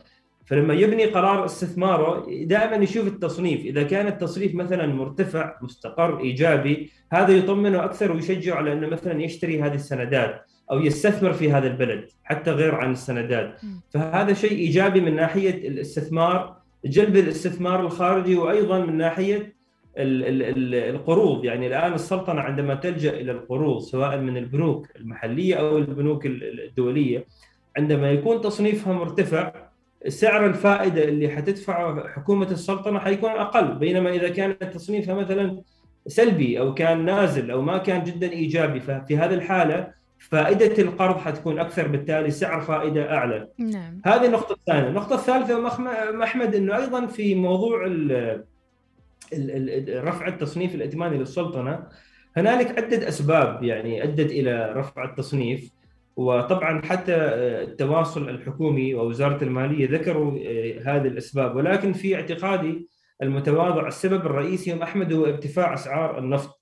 فلما 0.47 0.75
يبني 0.75 1.05
قرار 1.05 1.45
استثماره 1.45 2.27
دائما 2.45 2.77
يشوف 2.77 3.07
التصنيف. 3.07 3.65
إذا 3.65 3.83
كان 3.83 4.07
التصنيف 4.07 4.55
مثلا 4.55 4.87
مرتفع 4.87 5.59
مستقر 5.63 6.21
إيجابي 6.21 6.91
هذا 7.13 7.33
يطمنه 7.33 7.85
أكثر 7.85 8.13
ويشجعه 8.13 8.57
على 8.57 8.73
إنه 8.73 8.87
مثلا 8.87 9.23
يشتري 9.23 9.63
هذه 9.63 9.75
السندات 9.75 10.45
أو 10.71 10.81
يستثمر 10.81 11.33
في 11.33 11.53
هذا 11.53 11.67
البلد 11.67 12.09
حتى 12.25 12.51
غير 12.51 12.75
عن 12.75 12.93
السندات. 12.93 13.61
فهذا 13.91 14.33
شيء 14.33 14.53
إيجابي 14.53 15.01
من 15.01 15.17
ناحية 15.17 15.69
الاستثمار 15.69 16.57
جلب 16.85 17.17
الاستثمار 17.17 17.81
الخارجي 17.81 18.37
وأيضا 18.37 18.79
من 18.79 18.97
ناحية 18.97 19.62
القروض 19.97 21.45
يعني 21.45 21.67
الآن 21.67 21.93
السلطنة 21.93 22.41
عندما 22.41 22.75
تلجأ 22.75 23.11
إلى 23.11 23.33
القروض 23.33 23.81
سواء 23.81 24.19
من 24.19 24.37
البنوك 24.37 24.87
المحلية 24.97 25.55
أو 25.55 25.79
البنوك 25.79 26.27
الدولية 26.27 27.27
عندما 27.77 28.11
يكون 28.11 28.41
تصنيفها 28.41 28.93
مرتفع 28.93 29.53
سعر 30.09 30.47
الفائدة 30.47 31.05
اللي 31.05 31.29
حتدفعه 31.29 32.09
حكومة 32.09 32.51
السلطنة 32.51 32.99
حيكون 32.99 33.31
أقل 33.31 33.75
بينما 33.75 34.11
إذا 34.11 34.29
كان 34.29 34.59
تصنيفها 34.59 35.15
مثلا 35.15 35.63
سلبي 36.07 36.61
أو 36.61 36.75
كان 36.75 37.05
نازل 37.05 37.51
أو 37.51 37.63
ما 37.63 37.79
كان 37.79 38.05
جدا 38.05 38.33
إيجابي 38.33 38.81
ففي 38.81 39.17
هذه 39.17 39.35
الحالة 39.35 40.03
فائدة 40.19 40.83
القرض 40.83 41.19
حتكون 41.19 41.59
أكثر 41.59 41.89
بالتالي 41.89 42.31
سعر 42.31 42.61
فائدة 42.61 43.15
أعلى. 43.15 43.49
نعم. 43.59 44.01
هذه 44.05 44.27
النقطة 44.27 44.53
الثانية، 44.53 44.89
النقطة 44.89 45.15
الثالثة 45.15 45.69
أحمد 46.25 46.55
إنه 46.55 46.77
أيضا 46.77 47.07
في 47.07 47.35
موضوع 47.35 47.87
رفع 49.89 50.27
التصنيف 50.29 50.75
الائتماني 50.75 51.19
للسلطنة. 51.19 51.87
هنالك 52.37 52.79
عدة 52.79 53.09
أسباب 53.09 53.63
يعني 53.63 54.05
أدت 54.05 54.31
إلى 54.31 54.73
رفع 54.77 55.05
التصنيف 55.05 55.71
وطبعا 56.17 56.83
حتى 56.83 57.15
التواصل 57.15 58.29
الحكومي 58.29 58.95
ووزارة 58.95 59.45
المالية 59.45 59.91
ذكروا 59.91 60.39
آه، 60.39 60.81
هذه 60.85 61.07
الأسباب. 61.07 61.57
ولكن 61.57 61.93
في 61.93 62.15
اعتقادي 62.15 62.89
المتواضع 63.23 63.89
السبب 63.89 64.27
الرئيسي 64.27 64.83
أحمد 64.83 65.13
هو 65.13 65.25
ارتفاع 65.25 65.75
أسعار 65.75 66.19
النفط. 66.19 66.49
آه، 66.49 66.62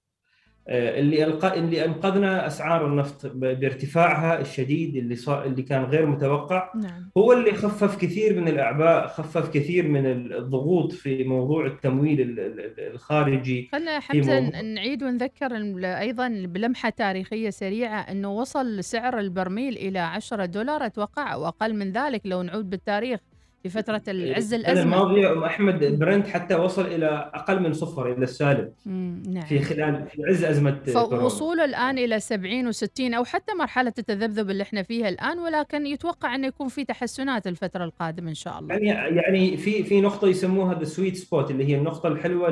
اللي 0.70 1.24
اللي 1.54 1.84
أنقذنا 1.84 2.46
أسعار 2.46 2.86
النفط 2.86 3.26
بارتفاعها 3.34 4.40
الشديد 4.40 4.96
اللي 4.96 5.16
صار 5.16 5.44
اللي 5.44 5.62
كان 5.62 5.84
غير 5.84 6.06
متوقع 6.06 6.72
نعم. 6.74 7.10
هو 7.16 7.32
اللي 7.32 7.52
خفف 7.52 7.96
كثير 7.96 8.40
من 8.40 8.48
الأعباء 8.48 9.06
خفف 9.06 9.48
كثير 9.48 9.88
من 9.88 10.06
الضغوط 10.06 10.92
في 10.92 11.24
موضوع 11.24 11.66
التمويل 11.66 12.36
الخارجي 12.78 13.68
خلينا 13.72 14.00
حتى 14.00 14.40
نعيد 14.74 15.02
ونذكر 15.02 15.56
أيضا 15.84 16.28
بلمحة 16.28 16.90
تاريخية 16.90 17.50
سريعة 17.50 18.00
أنه 18.00 18.32
وصل 18.32 18.84
سعر 18.84 19.18
البرميل 19.18 19.76
إلى 19.76 19.98
10 19.98 20.44
دولار 20.44 20.86
أتوقع 20.86 21.32
أو 21.32 21.48
أقل 21.48 21.74
من 21.74 21.92
ذلك 21.92 22.20
لو 22.24 22.42
نعود 22.42 22.70
بالتاريخ 22.70 23.20
في 23.62 23.68
فترة 23.68 24.02
العز 24.08 24.54
الأزمة. 24.54 24.82
الماضية 24.82 25.32
أم 25.32 25.44
أحمد 25.44 25.98
برنت 25.98 26.26
حتى 26.26 26.54
وصل 26.54 26.86
إلى 26.86 27.30
أقل 27.34 27.62
من 27.62 27.72
صفر 27.72 28.12
إلى 28.12 28.24
السالب 28.24 28.72
نعم. 28.86 29.44
في 29.44 29.58
خلال 29.58 30.06
في 30.06 30.22
عز 30.24 30.44
أزمة 30.44 30.78
فوصوله 30.86 31.64
الآن 31.64 31.98
إلى 31.98 32.20
70 32.20 32.72
و60 32.72 32.86
أو 33.00 33.24
حتى 33.24 33.54
مرحلة 33.54 33.92
التذبذب 33.98 34.50
اللي 34.50 34.62
إحنا 34.62 34.82
فيها 34.82 35.08
الآن 35.08 35.38
ولكن 35.38 35.86
يتوقع 35.86 36.34
أن 36.34 36.44
يكون 36.44 36.68
في 36.68 36.84
تحسنات 36.84 37.46
الفترة 37.46 37.84
القادمة 37.84 38.28
إن 38.28 38.34
شاء 38.34 38.58
الله. 38.58 38.74
يعني 38.74 39.16
يعني 39.16 39.56
في 39.56 39.82
في 39.82 40.00
نقطة 40.00 40.28
يسموها 40.28 40.78
the 40.78 40.84
sweet 40.84 41.16
spot 41.16 41.50
اللي 41.50 41.64
هي 41.64 41.76
النقطة 41.76 42.08
الحلوة 42.08 42.50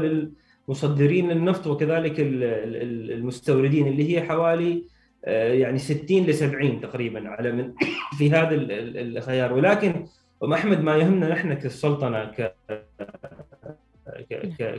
للمصدرين 0.68 1.28
للنفط 1.28 1.66
وكذلك 1.66 2.14
المستوردين 2.18 3.86
اللي 3.86 4.16
هي 4.16 4.22
حوالي 4.22 4.84
آه، 5.24 5.52
يعني 5.52 5.78
60 5.78 6.26
ل 6.26 6.34
70 6.34 6.80
تقريبا 6.80 7.28
على 7.28 7.52
من 7.52 7.72
في 8.18 8.30
هذا 8.30 8.48
الخيار. 8.52 9.52
ولكن 9.52 10.06
أم 10.44 10.52
أحمد 10.52 10.80
ما 10.80 10.96
يهمنا 10.96 11.28
نحن 11.28 11.54
كالسلطنه 11.54 12.24
ك 12.24 12.54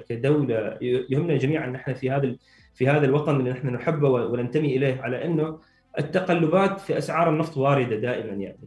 كدولة 0.10 0.78
يهمنا 0.82 1.38
جميعا 1.38 1.68
نحن 1.68 1.94
في 1.94 2.12
هذا 2.12 2.36
في 2.74 2.88
هذا 2.88 3.06
الوطن 3.06 3.40
اللي 3.40 3.52
نحن 3.52 3.68
نحبه 3.68 4.10
وننتمي 4.10 4.78
إليه 4.78 5.02
على 5.02 5.26
إنه 5.26 5.60
التقلبات 6.00 6.80
في 6.80 6.98
أسعار 6.98 7.30
النفط 7.30 7.58
واردة 7.58 7.96
دائما 7.96 8.34
يعني. 8.34 8.60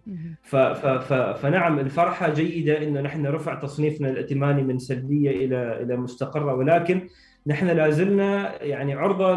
ف 0.43 0.57
ف 0.57 0.87
ف 0.87 1.13
فنعم 1.13 1.79
الفرحة 1.79 2.35
جيدة 2.35 2.83
إنه 2.83 3.01
نحن 3.01 3.27
رفع 3.27 3.55
تصنيفنا 3.55 4.11
الائتماني 4.11 4.63
من 4.63 4.79
سلبية 4.79 5.31
إلى 5.31 5.83
إلى 5.83 5.97
مستقرة 5.97 6.55
ولكن 6.55 7.09
نحن 7.47 7.67
لا 7.67 7.91
زلنا 7.91 8.63
يعني 8.63 8.95
عرضة 8.95 9.35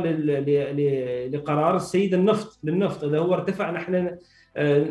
لقرار 1.28 1.76
السيد 1.76 2.14
النفط 2.14 2.60
للنفط. 2.64 3.04
إذا 3.04 3.20
هو 3.20 3.34
ارتفع 3.34 3.72
نحن 3.72 4.18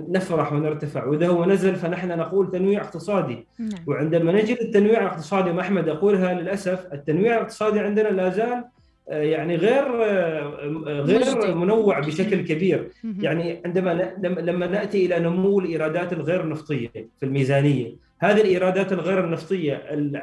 نفرح 0.09 0.53
ونرتفع. 0.53 1.05
وإذا 1.05 1.29
هو 1.29 1.45
نزل 1.45 1.77
فنحن 1.77 2.19
نقول 2.19 2.51
تنويع 2.51 2.81
اقتصادي. 2.81 3.47
نعم. 3.59 3.85
وعندما 3.87 4.33
نجد 4.33 4.57
التنويع 4.61 5.03
الاقتصادي 5.03 5.53
ما 5.53 5.61
أحمد 5.61 5.89
اقولها 5.89 6.35
للأسف 6.35 6.87
التنويع 6.93 7.37
الاقتصادي 7.37 7.81
عندنا 7.81 8.09
لا 8.09 8.29
زال 8.29 8.65
آه، 9.09 9.23
يعني 9.23 9.57
غير 9.57 10.05
آه، 10.05 11.01
غير 11.01 11.55
منوع 11.55 12.01
بشكل 12.01 12.41
كبير. 12.41 12.91
يعني 13.05 13.63
عندما 13.65 14.15
لما 14.23 14.67
نأتي 14.67 15.07
إلى 15.07 15.19
نمو 15.19 15.61
الايرادات 15.61 16.13
الغير 16.13 16.49
نفطيه 16.49 16.89
في 16.91 17.23
الميزانية 17.23 17.95
هذه 18.19 18.41
الإيرادات 18.41 18.93
الغير 18.93 19.25
النفطية 19.25 19.75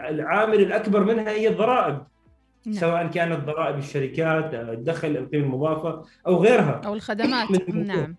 العامل 0.10 0.62
الأكبر 0.62 1.04
منها 1.04 1.30
هي 1.30 1.48
الضرائب. 1.48 1.98
نعم. 2.66 2.76
سواء 2.76 3.08
كانت 3.08 3.46
ضرائب 3.46 3.78
الشركات 3.78 4.54
الدخل 4.54 5.08
القيمة 5.08 5.46
المضافة 5.46 6.04
أو 6.28 6.44
غيرها. 6.44 6.82
أو 6.86 6.94
الخدمات. 6.94 7.70
نعم. 7.70 8.16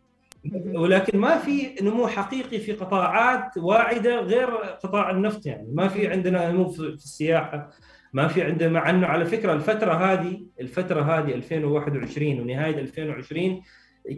ولكن 0.74 1.18
ما 1.18 1.38
في 1.38 1.74
نمو 1.83 2.07
حقيقي 2.07 2.59
في 2.59 2.72
قطاعات 2.72 3.59
واعدة 3.59 4.20
غير 4.20 4.48
قطاع 4.57 5.11
النفط 5.11 5.46
يعني 5.46 5.68
ما 5.72 5.88
في 5.88 6.07
عندنا 6.07 6.50
نمو 6.50 6.68
في 6.68 6.81
السياحة 6.81 7.70
ما 8.12 8.28
في 8.28 8.42
عندنا 8.42 8.68
مع 8.68 8.90
إنه 8.90 9.07
على 9.07 9.24
فكرة 9.24 9.52
الفترة 9.52 9.92
هذه 9.92 10.42
الفترة 10.61 11.00
هذه 11.02 11.35
2021 11.35 12.40
ونهاية 12.40 12.78
2020 12.78 13.62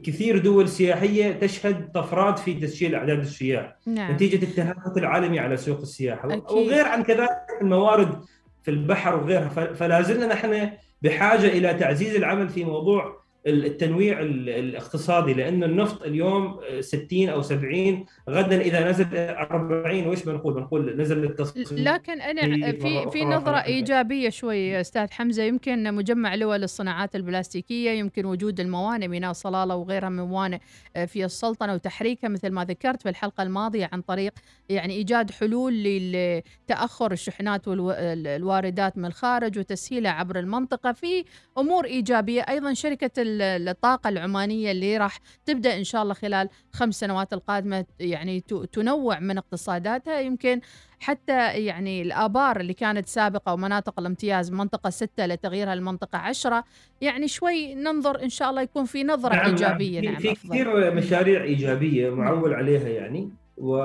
كثير 0.02 0.38
دول 0.38 0.68
سياحية 0.68 1.32
تشهد 1.32 1.92
طفرات 1.92 2.38
في 2.38 2.54
تسجيل 2.54 2.94
أعداد 2.94 3.18
السياح 3.18 3.76
نعم. 3.86 4.12
نتيجة 4.12 4.44
التهافت 4.44 4.96
العالمي 4.96 5.38
على 5.38 5.56
سوق 5.56 5.80
السياحة 5.80 6.28
أكيد. 6.28 6.42
وغير 6.50 6.88
عن 6.88 7.02
كذلك 7.02 7.30
الموارد 7.60 8.24
في 8.62 8.70
البحر 8.70 9.16
وغيرها 9.16 9.48
فلا 9.48 10.02
زلنا 10.02 10.26
نحن 10.26 10.70
بحاجة 11.02 11.46
إلى 11.46 11.74
تعزيز 11.74 12.16
العمل 12.16 12.48
في 12.48 12.64
موضوع 12.64 13.23
التنويع 13.46 14.20
الاقتصادي 14.20 15.34
لأن 15.34 15.64
النفط 15.64 16.02
اليوم 16.02 16.60
60 16.80 17.28
أو 17.28 17.42
70 17.42 18.04
غدا 18.30 18.60
إذا 18.60 18.90
نزل 18.90 19.06
40 19.16 20.06
وش 20.06 20.22
بنقول؟ 20.22 20.54
بنقول 20.54 20.96
نزل 20.96 21.24
التصنيف 21.24 21.72
لكن 21.72 22.20
أنا 22.20 22.72
في 22.72 23.10
في 23.10 23.24
نظرة 23.24 23.56
إيجابية 23.56 24.28
شوي 24.28 24.80
أستاذ 24.80 25.10
حمزة. 25.10 25.42
يمكن 25.42 25.94
مجمع 25.94 26.34
لواء 26.34 26.58
للصناعات 26.58 27.16
البلاستيكية 27.16 27.90
يمكن 27.90 28.26
وجود 28.26 28.60
الموانئ 28.60 29.08
ميناء 29.08 29.32
صلالة 29.32 29.76
وغيرها 29.76 30.08
من 30.08 30.22
موانئ 30.22 30.58
آه، 30.96 31.04
في 31.04 31.24
السلطنة 31.24 31.74
وتحريكها 31.74 32.28
مثل 32.28 32.50
ما 32.50 32.64
ذكرت 32.64 33.02
في 33.02 33.08
الحلقة 33.08 33.42
الماضية 33.42 33.90
عن 33.92 34.00
طريق 34.00 34.32
يعني 34.68 34.94
إيجاد 34.94 35.30
حلول 35.30 35.82
لتاخر 35.84 37.12
الشحنات 37.12 37.68
والواردات 37.68 38.98
من 38.98 39.04
الخارج 39.04 39.58
وتسهيلها 39.58 40.12
عبر 40.12 40.38
المنطقة. 40.38 40.92
في 40.92 41.24
أمور 41.58 41.84
إيجابية 41.84 42.40
أيضا 42.40 42.74
شركة 42.74 43.33
الطاقة 43.42 44.08
العمانية 44.08 44.70
اللي 44.70 44.96
راح 44.96 45.18
تبدأ 45.46 45.78
إن 45.78 45.84
شاء 45.84 46.02
الله 46.02 46.14
خلال 46.14 46.48
خمس 46.72 47.00
سنوات 47.00 47.32
القادمة 47.32 47.84
يعني 48.00 48.40
تنوع 48.72 49.20
من 49.20 49.38
اقتصاداتها 49.38 50.20
يمكن 50.20 50.60
حتى 51.00 51.64
يعني 51.64 52.02
الآبار 52.02 52.60
اللي 52.60 52.74
كانت 52.74 53.06
سابقة 53.06 53.52
ومناطق 53.52 54.00
الامتياز 54.00 54.52
منطقة 54.52 54.90
ستة 54.90 55.26
لتغييرها 55.26 55.74
لمنطقة 55.74 56.18
عشرة 56.18 56.64
يعني 57.00 57.28
شوي 57.28 57.74
ننظر 57.74 58.22
إن 58.22 58.28
شاء 58.28 58.50
الله 58.50 58.62
يكون 58.62 58.84
في 58.84 59.04
نظرة 59.04 59.34
نعم, 59.34 59.42
نعم. 59.42 59.50
إيجابية 59.50 60.00
نعم 60.00 60.16
في 60.16 60.32
أفضل. 60.32 60.50
كثير 60.50 60.94
مشاريع 60.94 61.42
إيجابية 61.42 62.10
معول. 62.10 62.54
عليها 62.54 62.88
يعني 62.88 63.30
و... 63.56 63.76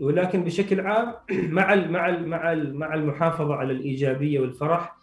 ولكن 0.00 0.44
بشكل 0.44 0.80
عام 0.80 1.14
مع 1.58 1.72
ال... 1.72 1.92
مع 1.92 2.08
ال... 2.08 2.28
مع 2.28 2.52
ال... 2.52 2.74
مع 2.74 2.94
المحافظة 2.94 3.54
على 3.54 3.72
الإيجابية 3.72 4.40
والفرح 4.40 4.96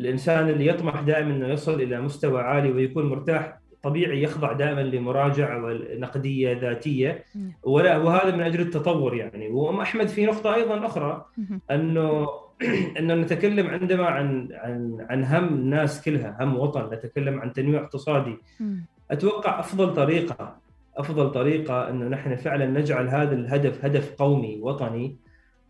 الإنسان 0.00 0.48
اللي 0.48 0.66
يطمح 0.66 1.00
دائما 1.00 1.30
إنه 1.30 1.48
يصل 1.48 1.82
إلى 1.82 2.00
مستوى 2.00 2.40
عالي 2.40 2.72
ويكون 2.72 3.06
مرتاح 3.06 3.58
طبيعي 3.82 4.22
يخضع 4.22 4.52
دائما 4.52 4.80
لمراجعة 4.80 5.64
ونقديه 5.64 6.60
ذاتية. 6.60 7.24
ولا 7.62 7.96
وهذا 7.96 8.36
من 8.36 8.42
أجل 8.42 8.60
التطور 8.60 9.14
يعني. 9.14 9.48
وأم 9.48 9.80
أحمد 9.80 10.08
في 10.08 10.26
نقطة 10.26 10.54
أيضا 10.54 10.86
أخرى 10.86 11.24
إنه 11.70 12.28
إنه 12.98 13.14
نتكلم 13.14 13.66
عندما 13.66 14.06
عن 14.06 14.48
عن 14.52 15.06
عن 15.10 15.24
هم 15.24 15.48
الناس 15.48 16.02
كلها 16.02 16.36
هم 16.40 16.58
وطن 16.58 16.94
نتكلم 16.94 17.40
عن 17.40 17.52
تنويع 17.52 17.82
اقتصادي. 17.82 18.36
أتوقع 19.10 19.60
أفضل 19.60 19.94
طريقة 19.94 20.56
أفضل 20.96 21.30
طريقة 21.30 21.90
إنه 21.90 22.08
نحن 22.08 22.36
فعلا 22.36 22.66
نجعل 22.66 23.08
هذا 23.08 23.34
الهدف 23.34 23.84
هدف 23.84 24.14
قومي 24.14 24.58
وطني 24.62 25.16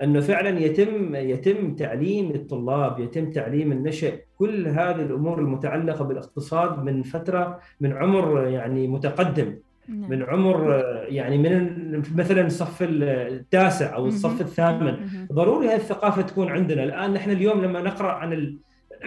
أنه 0.03 0.21
فعلا 0.21 0.61
يتم 0.61 1.15
يتم 1.15 1.75
تعليم 1.75 2.31
الطلاب، 2.31 3.01
يتم 3.01 3.31
تعليم 3.31 3.73
النشء 3.73 4.19
كل 4.39 4.69
هذه 4.69 5.03
الأمور 5.03 5.39
المتعلقة 5.39 6.05
بالاقتصاد 6.05 6.85
من 6.85 7.03
فترة 7.03 7.59
من 7.81 7.93
عمر 7.93 8.47
يعني 8.47 8.89
متقدم. 8.89 9.55
نعم. 9.89 10.11
من 10.11 10.23
عمر 10.23 10.83
يعني 11.09 11.39
من 11.39 12.03
مثلا 12.17 12.47
الصف 12.47 12.79
التاسع 12.83 13.95
أو 13.95 14.07
الصف 14.07 14.41
الثامن. 14.41 14.97
ضروري 15.33 15.69
هذه 15.69 15.77
الثقافة 15.77 16.23
تكون 16.23 16.49
عندنا. 16.49 16.85
الآن 16.85 17.13
نحن 17.13 17.31
اليوم 17.31 17.63
لما 17.63 17.81
نقرأ 17.83 18.13
عن 18.13 18.33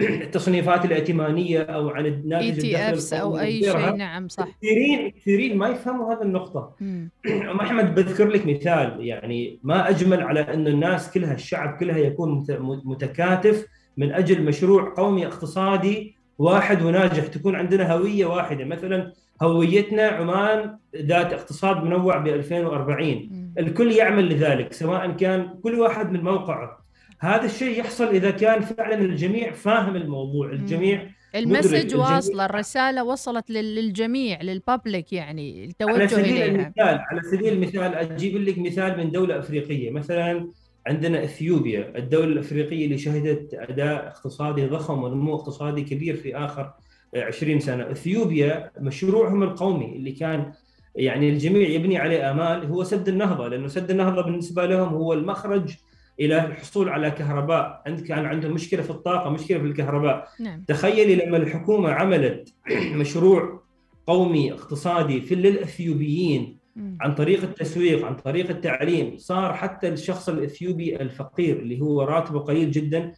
التصنيفات 0.00 0.84
الائتمانية 0.84 1.62
أو 1.62 1.88
عن 1.88 2.06
الناتج 2.06 2.60
تي 2.60 2.76
افس 2.76 3.12
أو 3.12 3.38
أي 3.38 3.62
شيء 3.62 3.94
نعم 3.94 4.28
صح. 4.28 4.48
كثيرين 4.48 5.10
كثيرين 5.10 5.56
ما 5.56 5.68
يفهموا 5.68 6.14
هذه 6.14 6.22
النقطة. 6.22 6.74
أم 7.50 7.60
أحمد 7.60 7.94
بذكر 7.94 8.28
لك 8.28 8.46
مثال. 8.46 8.96
يعني 9.00 9.58
ما 9.62 9.88
أجمل 9.88 10.22
على 10.22 10.40
أن 10.40 10.66
الناس 10.66 11.10
كلها 11.10 11.34
الشعب 11.34 11.76
كلها 11.80 11.98
يكون 11.98 12.46
متكاتف 12.84 13.66
من 13.96 14.12
أجل 14.12 14.42
مشروع 14.42 14.94
قومي 14.96 15.26
اقتصادي 15.26 16.16
واحد 16.38 16.82
وناجح. 16.82 17.26
تكون 17.26 17.56
عندنا 17.56 17.92
هوية 17.92 18.26
واحدة. 18.26 18.64
مثلا 18.64 19.12
هويتنا 19.42 20.02
عمان 20.02 20.76
ذات 20.96 21.32
اقتصاد 21.32 21.84
منوع 21.84 22.18
ب 22.18 22.26
2040 22.26 23.52
الكل 23.58 23.92
يعمل 23.92 24.32
لذلك 24.32 24.72
سواء 24.72 25.10
كان 25.10 25.48
كل 25.62 25.80
واحد 25.80 26.12
من 26.12 26.20
موقعه. 26.20 26.81
هذا 27.22 27.44
الشيء 27.44 27.78
يحصل 27.78 28.04
إذا 28.04 28.30
كان 28.30 28.60
فعلا 28.60 28.94
الجميع 28.94 29.52
فاهم 29.52 29.96
الموضوع 29.96 30.50
الجميع 30.50 31.10
المسج 31.34 31.96
واصلة 31.96 32.44
الرسالة 32.44 33.04
وصلت 33.04 33.50
للجميع 33.50 34.42
للببليك 34.42 35.12
يعني 35.12 35.64
التوجه 35.64 35.92
على 35.92 36.08
سبيل 36.08 36.24
إليها. 36.24 36.46
المثال 36.46 37.00
على 37.10 37.22
سبيل 37.22 37.52
المثال 37.52 37.94
أجيب 37.94 38.36
لك 38.36 38.58
مثال 38.58 38.98
من 38.98 39.10
دولة 39.10 39.38
أفريقية. 39.38 39.90
مثلا 39.90 40.48
عندنا 40.86 41.24
إثيوبيا 41.24 41.92
الدولة 41.96 42.32
الأفريقية 42.32 42.84
اللي 42.84 42.98
شهدت 42.98 43.54
أداء 43.54 44.06
اقتصادي 44.06 44.66
ضخم 44.66 45.02
ونمو 45.02 45.34
اقتصادي 45.34 45.82
كبير 45.82 46.16
في 46.16 46.36
آخر 46.36 46.72
20 47.16 47.60
سنة. 47.60 47.90
إثيوبيا 47.90 48.70
مشروعهم 48.80 49.42
القومي 49.42 49.96
اللي 49.96 50.12
كان 50.12 50.52
يعني 50.94 51.28
الجميع 51.30 51.68
يبني 51.68 51.98
عليه 51.98 52.30
آمال 52.30 52.66
هو 52.66 52.84
سد 52.84 53.08
النهضة 53.08 53.48
لأنه 53.48 53.68
سد 53.68 53.90
النهضة 53.90 54.22
بالنسبة 54.22 54.66
لهم 54.66 54.88
هو 54.88 55.12
المخرج 55.12 55.74
إلى 56.20 56.46
الحصول 56.46 56.88
على 56.88 57.10
كهرباء. 57.10 57.82
عند 57.86 58.00
كان 58.00 58.26
عندهم 58.26 58.52
مشكلة 58.52 58.82
في 58.82 58.90
الطاقة 58.90 59.30
مشكلة 59.30 59.58
في 59.58 59.64
الكهرباء. 59.64 60.28
نعم. 60.40 60.64
تخيلي 60.68 61.14
لما 61.14 61.36
الحكومة 61.36 61.90
عملت 61.90 62.54
مشروع 63.00 63.62
قومي 64.06 64.52
اقتصادي 64.52 65.20
في 65.20 65.34
للإثيوبيين 65.34 66.58
عن 67.00 67.14
طريق 67.14 67.42
التسويق 67.42 68.06
عن 68.06 68.16
طريق 68.16 68.50
التعليم 68.50 69.16
صار 69.16 69.54
حتى 69.54 69.88
الشخص 69.88 70.28
الإثيوبي 70.28 70.96
الفقير 70.96 71.56
اللي 71.58 71.80
هو 71.80 72.02
راتبه 72.02 72.38
قليل 72.38 72.70
جدا. 72.70 73.12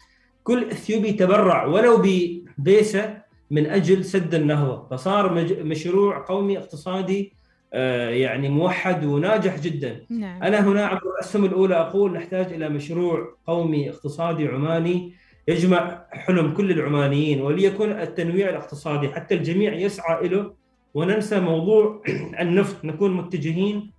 كل 0.44 0.70
إثيوبي 0.70 1.12
تبرع 1.12 1.64
ولو 1.66 2.02
ببيسة 2.02 3.24
من 3.50 3.66
أجل 3.66 4.04
سد 4.04 4.34
النهضه 4.34 4.88
فصار 4.88 5.34
مشروع 5.64 6.24
قومي 6.24 6.58
اقتصادي 6.58 7.34
يعني 8.08 8.48
موحد 8.48 9.04
وناجح 9.04 9.60
جدا. 9.60 10.00
نعم. 10.10 10.42
أنا 10.42 10.68
هنا 10.68 10.86
عبر 10.86 11.02
الأسهم 11.14 11.44
الأولى 11.44 11.74
أقول 11.74 12.12
نحتاج 12.12 12.52
إلى 12.52 12.68
مشروع 12.68 13.34
قومي 13.46 13.90
اقتصادي 13.90 14.48
عماني 14.48 15.12
يجمع 15.48 16.04
حلم 16.12 16.54
كل 16.54 16.70
العمانيين 16.70 17.40
وليكن 17.40 17.92
التنويع 17.92 18.48
الاقتصادي. 18.48 19.08
حتى 19.08 19.34
الجميع 19.34 19.72
يسعى 19.74 20.28
له 20.28 20.52
وننسى 20.94 21.40
موضوع 21.40 22.02
النفط. 22.40 22.84
نكون 22.84 23.14
متجهين 23.14 23.90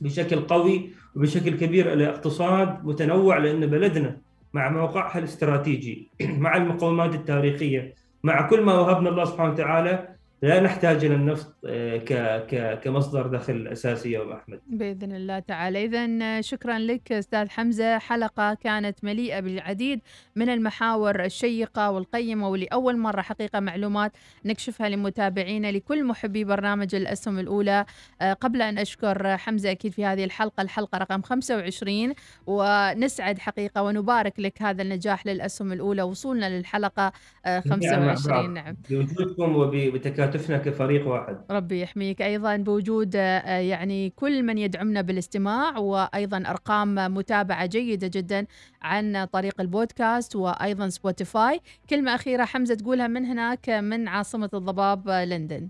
بشكل 0.00 0.40
قوي 0.40 0.90
وبشكل 1.16 1.56
كبير 1.56 1.92
إلى 1.92 2.08
اقتصاد 2.08 2.84
متنوع 2.84 3.38
لأن 3.38 3.66
بلدنا 3.66 4.16
مع 4.54 4.70
موقعها 4.70 5.18
الاستراتيجي 5.18 6.10
مع 6.44 6.56
المقومات 6.56 7.14
التاريخية 7.14 7.94
مع 8.24 8.48
كل 8.48 8.60
ما 8.60 8.74
وهبنا 8.74 9.08
الله 9.10 9.24
سبحانه 9.24 9.52
وتعالى 9.52 10.08
لا 10.42 10.60
نحتاج 10.60 11.04
إلى 11.04 11.14
النفط 11.14 11.54
آه، 11.66 12.74
كمصدر 12.74 13.26
دخل 13.26 13.68
أساسي 13.72 14.10
يا 14.10 14.22
أبو 14.22 14.32
أحمد. 14.32 14.60
بإذن 14.66 15.12
الله 15.12 15.38
تعالى، 15.38 15.84
اذا 15.84 16.40
شكرا 16.40 16.78
لك 16.78 17.12
أستاذ 17.12 17.48
حمزة، 17.48 17.98
حلقة 17.98 18.54
كانت 18.54 19.04
مليئة 19.04 19.40
بالعديد 19.40 20.00
من 20.36 20.48
المحاور 20.48 21.24
الشيقة 21.24 21.90
والقيمة 21.90 22.48
ولأول 22.48 22.96
مرة 22.96 23.20
حقيقة 23.20 23.60
معلومات 23.60 24.12
نكشفها 24.44 24.88
لمتابعينا 24.88 25.72
لكل 25.72 26.04
محبي 26.04 26.44
برنامج 26.44 26.94
الأسهم 26.94 27.38
الأولى، 27.38 27.84
آه، 28.20 28.32
قبل 28.32 28.62
أن 28.62 28.78
أشكر 28.78 29.36
حمزة 29.36 29.70
أكيد 29.70 29.92
في 29.92 30.04
هذه 30.04 30.24
الحلقة، 30.24 30.62
الحلقة 30.62 30.98
رقم 30.98 31.22
25 31.22 32.14
ونسعد 32.46 33.38
حقيقة 33.38 33.82
ونبارك 33.82 34.40
لك 34.40 34.62
هذا 34.62 34.82
النجاح 34.82 35.26
للأسهم 35.26 35.72
الأولى 35.72 36.02
وصولنا 36.02 36.58
للحلقة 36.58 37.12
25 37.46 38.54
نعم. 38.54 38.64
نعم. 38.64 38.76
بوجودكم 38.90 39.56
وبتكاتف 39.56 40.31
هاتفنا 40.32 40.58
كفريق 40.58 41.08
واحد. 41.08 41.36
ربي 41.50 41.80
يحميك. 41.80 42.22
أيضا 42.22 42.56
بوجود 42.56 43.16
آه، 43.16 43.58
يعني 43.58 44.10
كل 44.16 44.42
من 44.42 44.58
يدعمنا 44.58 45.00
بالاستماع 45.00 45.78
وأيضا 45.78 46.42
أرقام 46.46 46.94
متابعة 46.94 47.66
جيدة 47.66 48.10
جدا 48.14 48.46
عن 48.82 49.24
طريق 49.24 49.60
البودكاست 49.60 50.36
وأيضا 50.36 50.88
سبوتيفاي. 50.88 51.60
كلمة 51.90 52.14
أخيرة 52.14 52.44
حمزة 52.44 52.74
تقولها 52.74 53.06
من 53.06 53.24
هناك 53.24 53.70
من 53.70 54.08
عاصمة 54.08 54.50
الضباب 54.54 55.08
آه، 55.08 55.24
لندن. 55.24 55.68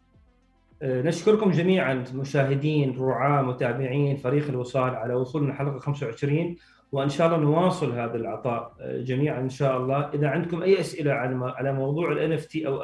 آه، 0.83 1.03
نشكركم 1.03 1.51
جميعا 1.51 2.05
مشاهدين 2.15 2.99
رعاة 2.99 3.43
متابعين 3.43 4.17
فريق 4.17 4.49
الوصال 4.49 4.95
على 4.95 5.15
وصولنا 5.15 5.55
حلقة 5.55 5.79
25 5.79 6.57
وإن 6.93 7.09
شاء 7.09 7.27
الله 7.27 7.39
نواصل 7.39 7.93
هذا 7.93 8.17
العطاء 8.17 8.73
جميعا 8.81 9.41
إن 9.41 9.49
شاء 9.49 9.77
الله. 9.77 10.11
إذا 10.15 10.29
عندكم 10.29 10.63
أي 10.63 10.81
أسئلة 10.81 11.13
عن 11.13 11.43
على 11.43 11.73
موضوع 11.73 12.13
ال 12.13 12.33
NFT 12.33 12.67
أو 12.67 12.81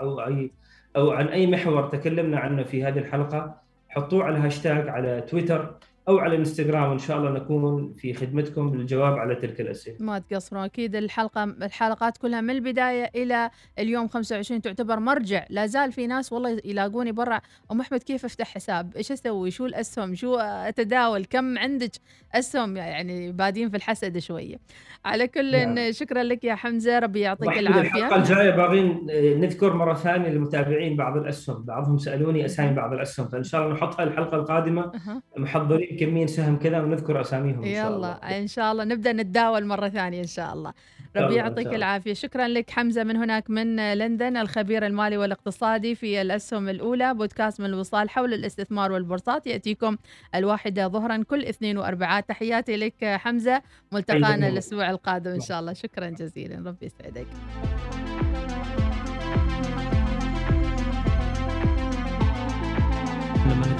أو 0.00 0.20
أي 0.20 0.50
أو 0.96 1.10
عن 1.10 1.28
أي 1.28 1.46
محور 1.46 1.88
تكلمنا 1.88 2.38
عنه 2.38 2.62
في 2.62 2.84
هذه 2.84 2.98
الحلقة 2.98 3.60
حطوه 3.88 4.24
على 4.24 4.38
هاشتاج 4.38 4.88
على 4.88 5.20
تويتر 5.20 5.74
أو 6.08 6.18
على 6.18 6.34
الانستغرام 6.34 6.90
وان 6.90 6.98
شاء 6.98 7.18
الله 7.18 7.30
نكون 7.30 7.94
في 7.98 8.14
خدمتكم 8.14 8.70
بالجواب 8.70 9.12
على 9.12 9.34
تلك 9.34 9.60
الأسئلة. 9.60 9.96
ما 10.00 10.18
تقصرون 10.18 10.64
أكيد 10.64 10.96
الحلقة 10.96 11.44
الحلقات 11.44 12.18
كلها 12.18 12.40
من 12.40 12.50
البداية 12.50 13.10
إلى 13.14 13.50
اليوم 13.78 14.08
25 14.08 14.62
تعتبر 14.62 15.00
مرجع، 15.00 15.44
لا 15.50 15.66
زال 15.66 15.92
في 15.92 16.06
ناس 16.06 16.32
والله 16.32 16.60
يلاقوني 16.64 17.12
برا 17.12 17.40
أم 17.72 17.80
أحمد 17.80 18.02
كيف 18.02 18.24
أفتح 18.24 18.54
حساب؟ 18.54 18.96
إيش 18.96 19.12
أسوي؟ 19.12 19.50
شو 19.50 19.66
الأسهم؟ 19.66 20.14
شو 20.14 20.36
أتداول؟ 20.36 21.24
كم 21.24 21.58
عندك 21.58 21.90
أسهم 22.34 22.76
يعني 22.76 23.32
بادين 23.32 23.70
في 23.70 23.76
الحسد 23.76 24.18
شوية. 24.18 24.56
على 25.04 25.28
كل 25.28 25.74
نعم. 25.74 25.92
شكرا 25.92 26.22
لك 26.22 26.44
يا 26.44 26.54
حمزة 26.54 26.98
ربي 26.98 27.20
يعطيك 27.20 27.58
العافيه. 27.58 27.80
الحلقة 27.80 28.16
الجاية 28.16 28.50
باغين 28.50 29.06
نذكر 29.40 29.72
مرة 29.72 29.94
ثانية 29.94 30.28
للمتابعين 30.28 30.96
بعض 30.96 31.16
الأسهم، 31.16 31.62
بعضهم 31.62 31.98
سألوني 31.98 32.44
أسامي 32.44 32.74
بعض 32.74 32.92
الأسهم 32.92 33.28
فإن 33.28 33.42
شاء 33.42 33.62
الله 33.62 33.74
نحطها 33.74 34.02
الحلقة 34.02 34.36
القادمة 34.36 34.92
محضرين 35.36 35.95
كمين 35.96 36.26
سهم 36.26 36.58
كذا 36.58 36.80
ونذكر 36.80 37.20
أساميهم 37.20 37.64
إن 37.64 37.74
شاء 37.74 37.96
الله. 37.96 38.08
يلا 38.08 38.38
إن 38.38 38.46
شاء 38.46 38.72
الله. 38.72 38.84
نبدأ 38.84 39.12
نتداول 39.12 39.66
مرة 39.66 39.88
ثانية 39.88 40.20
إن 40.20 40.26
شاء 40.26 40.52
الله. 40.52 40.72
ربي 41.16 41.34
يعطيك 41.34 41.66
العافية. 41.66 42.12
شكرا 42.12 42.48
لك 42.48 42.70
حمزة 42.70 43.04
من 43.04 43.16
هناك 43.16 43.50
من 43.50 43.94
لندن 43.94 44.36
الخبير 44.36 44.86
المالي 44.86 45.16
والاقتصادي 45.16 45.94
في 45.94 46.22
الأسهم 46.22 46.68
الأولى 46.68 47.14
بودكاست 47.14 47.60
من 47.60 47.66
الوصال 47.66 48.10
حول 48.10 48.34
الاستثمار 48.34 48.92
والبورصات. 48.92 49.46
يأتيكم 49.46 49.96
الواحدة 50.34 50.88
ظهرا 50.88 51.22
كل 51.22 51.44
اثنين 51.44 51.78
واربعاء 51.78 52.20
تحياتي 52.20 52.76
لك 52.76 53.04
حمزة. 53.04 53.62
ملتقانا 53.92 54.48
الأسبوع 54.48 54.90
القادم 54.90 55.30
إن 55.30 55.40
شاء 55.40 55.60
الله. 55.60 55.72
شكرا 55.72 56.10
جزيلا. 56.10 56.56
ربي 56.66 56.86
يسعدك. 56.86 57.26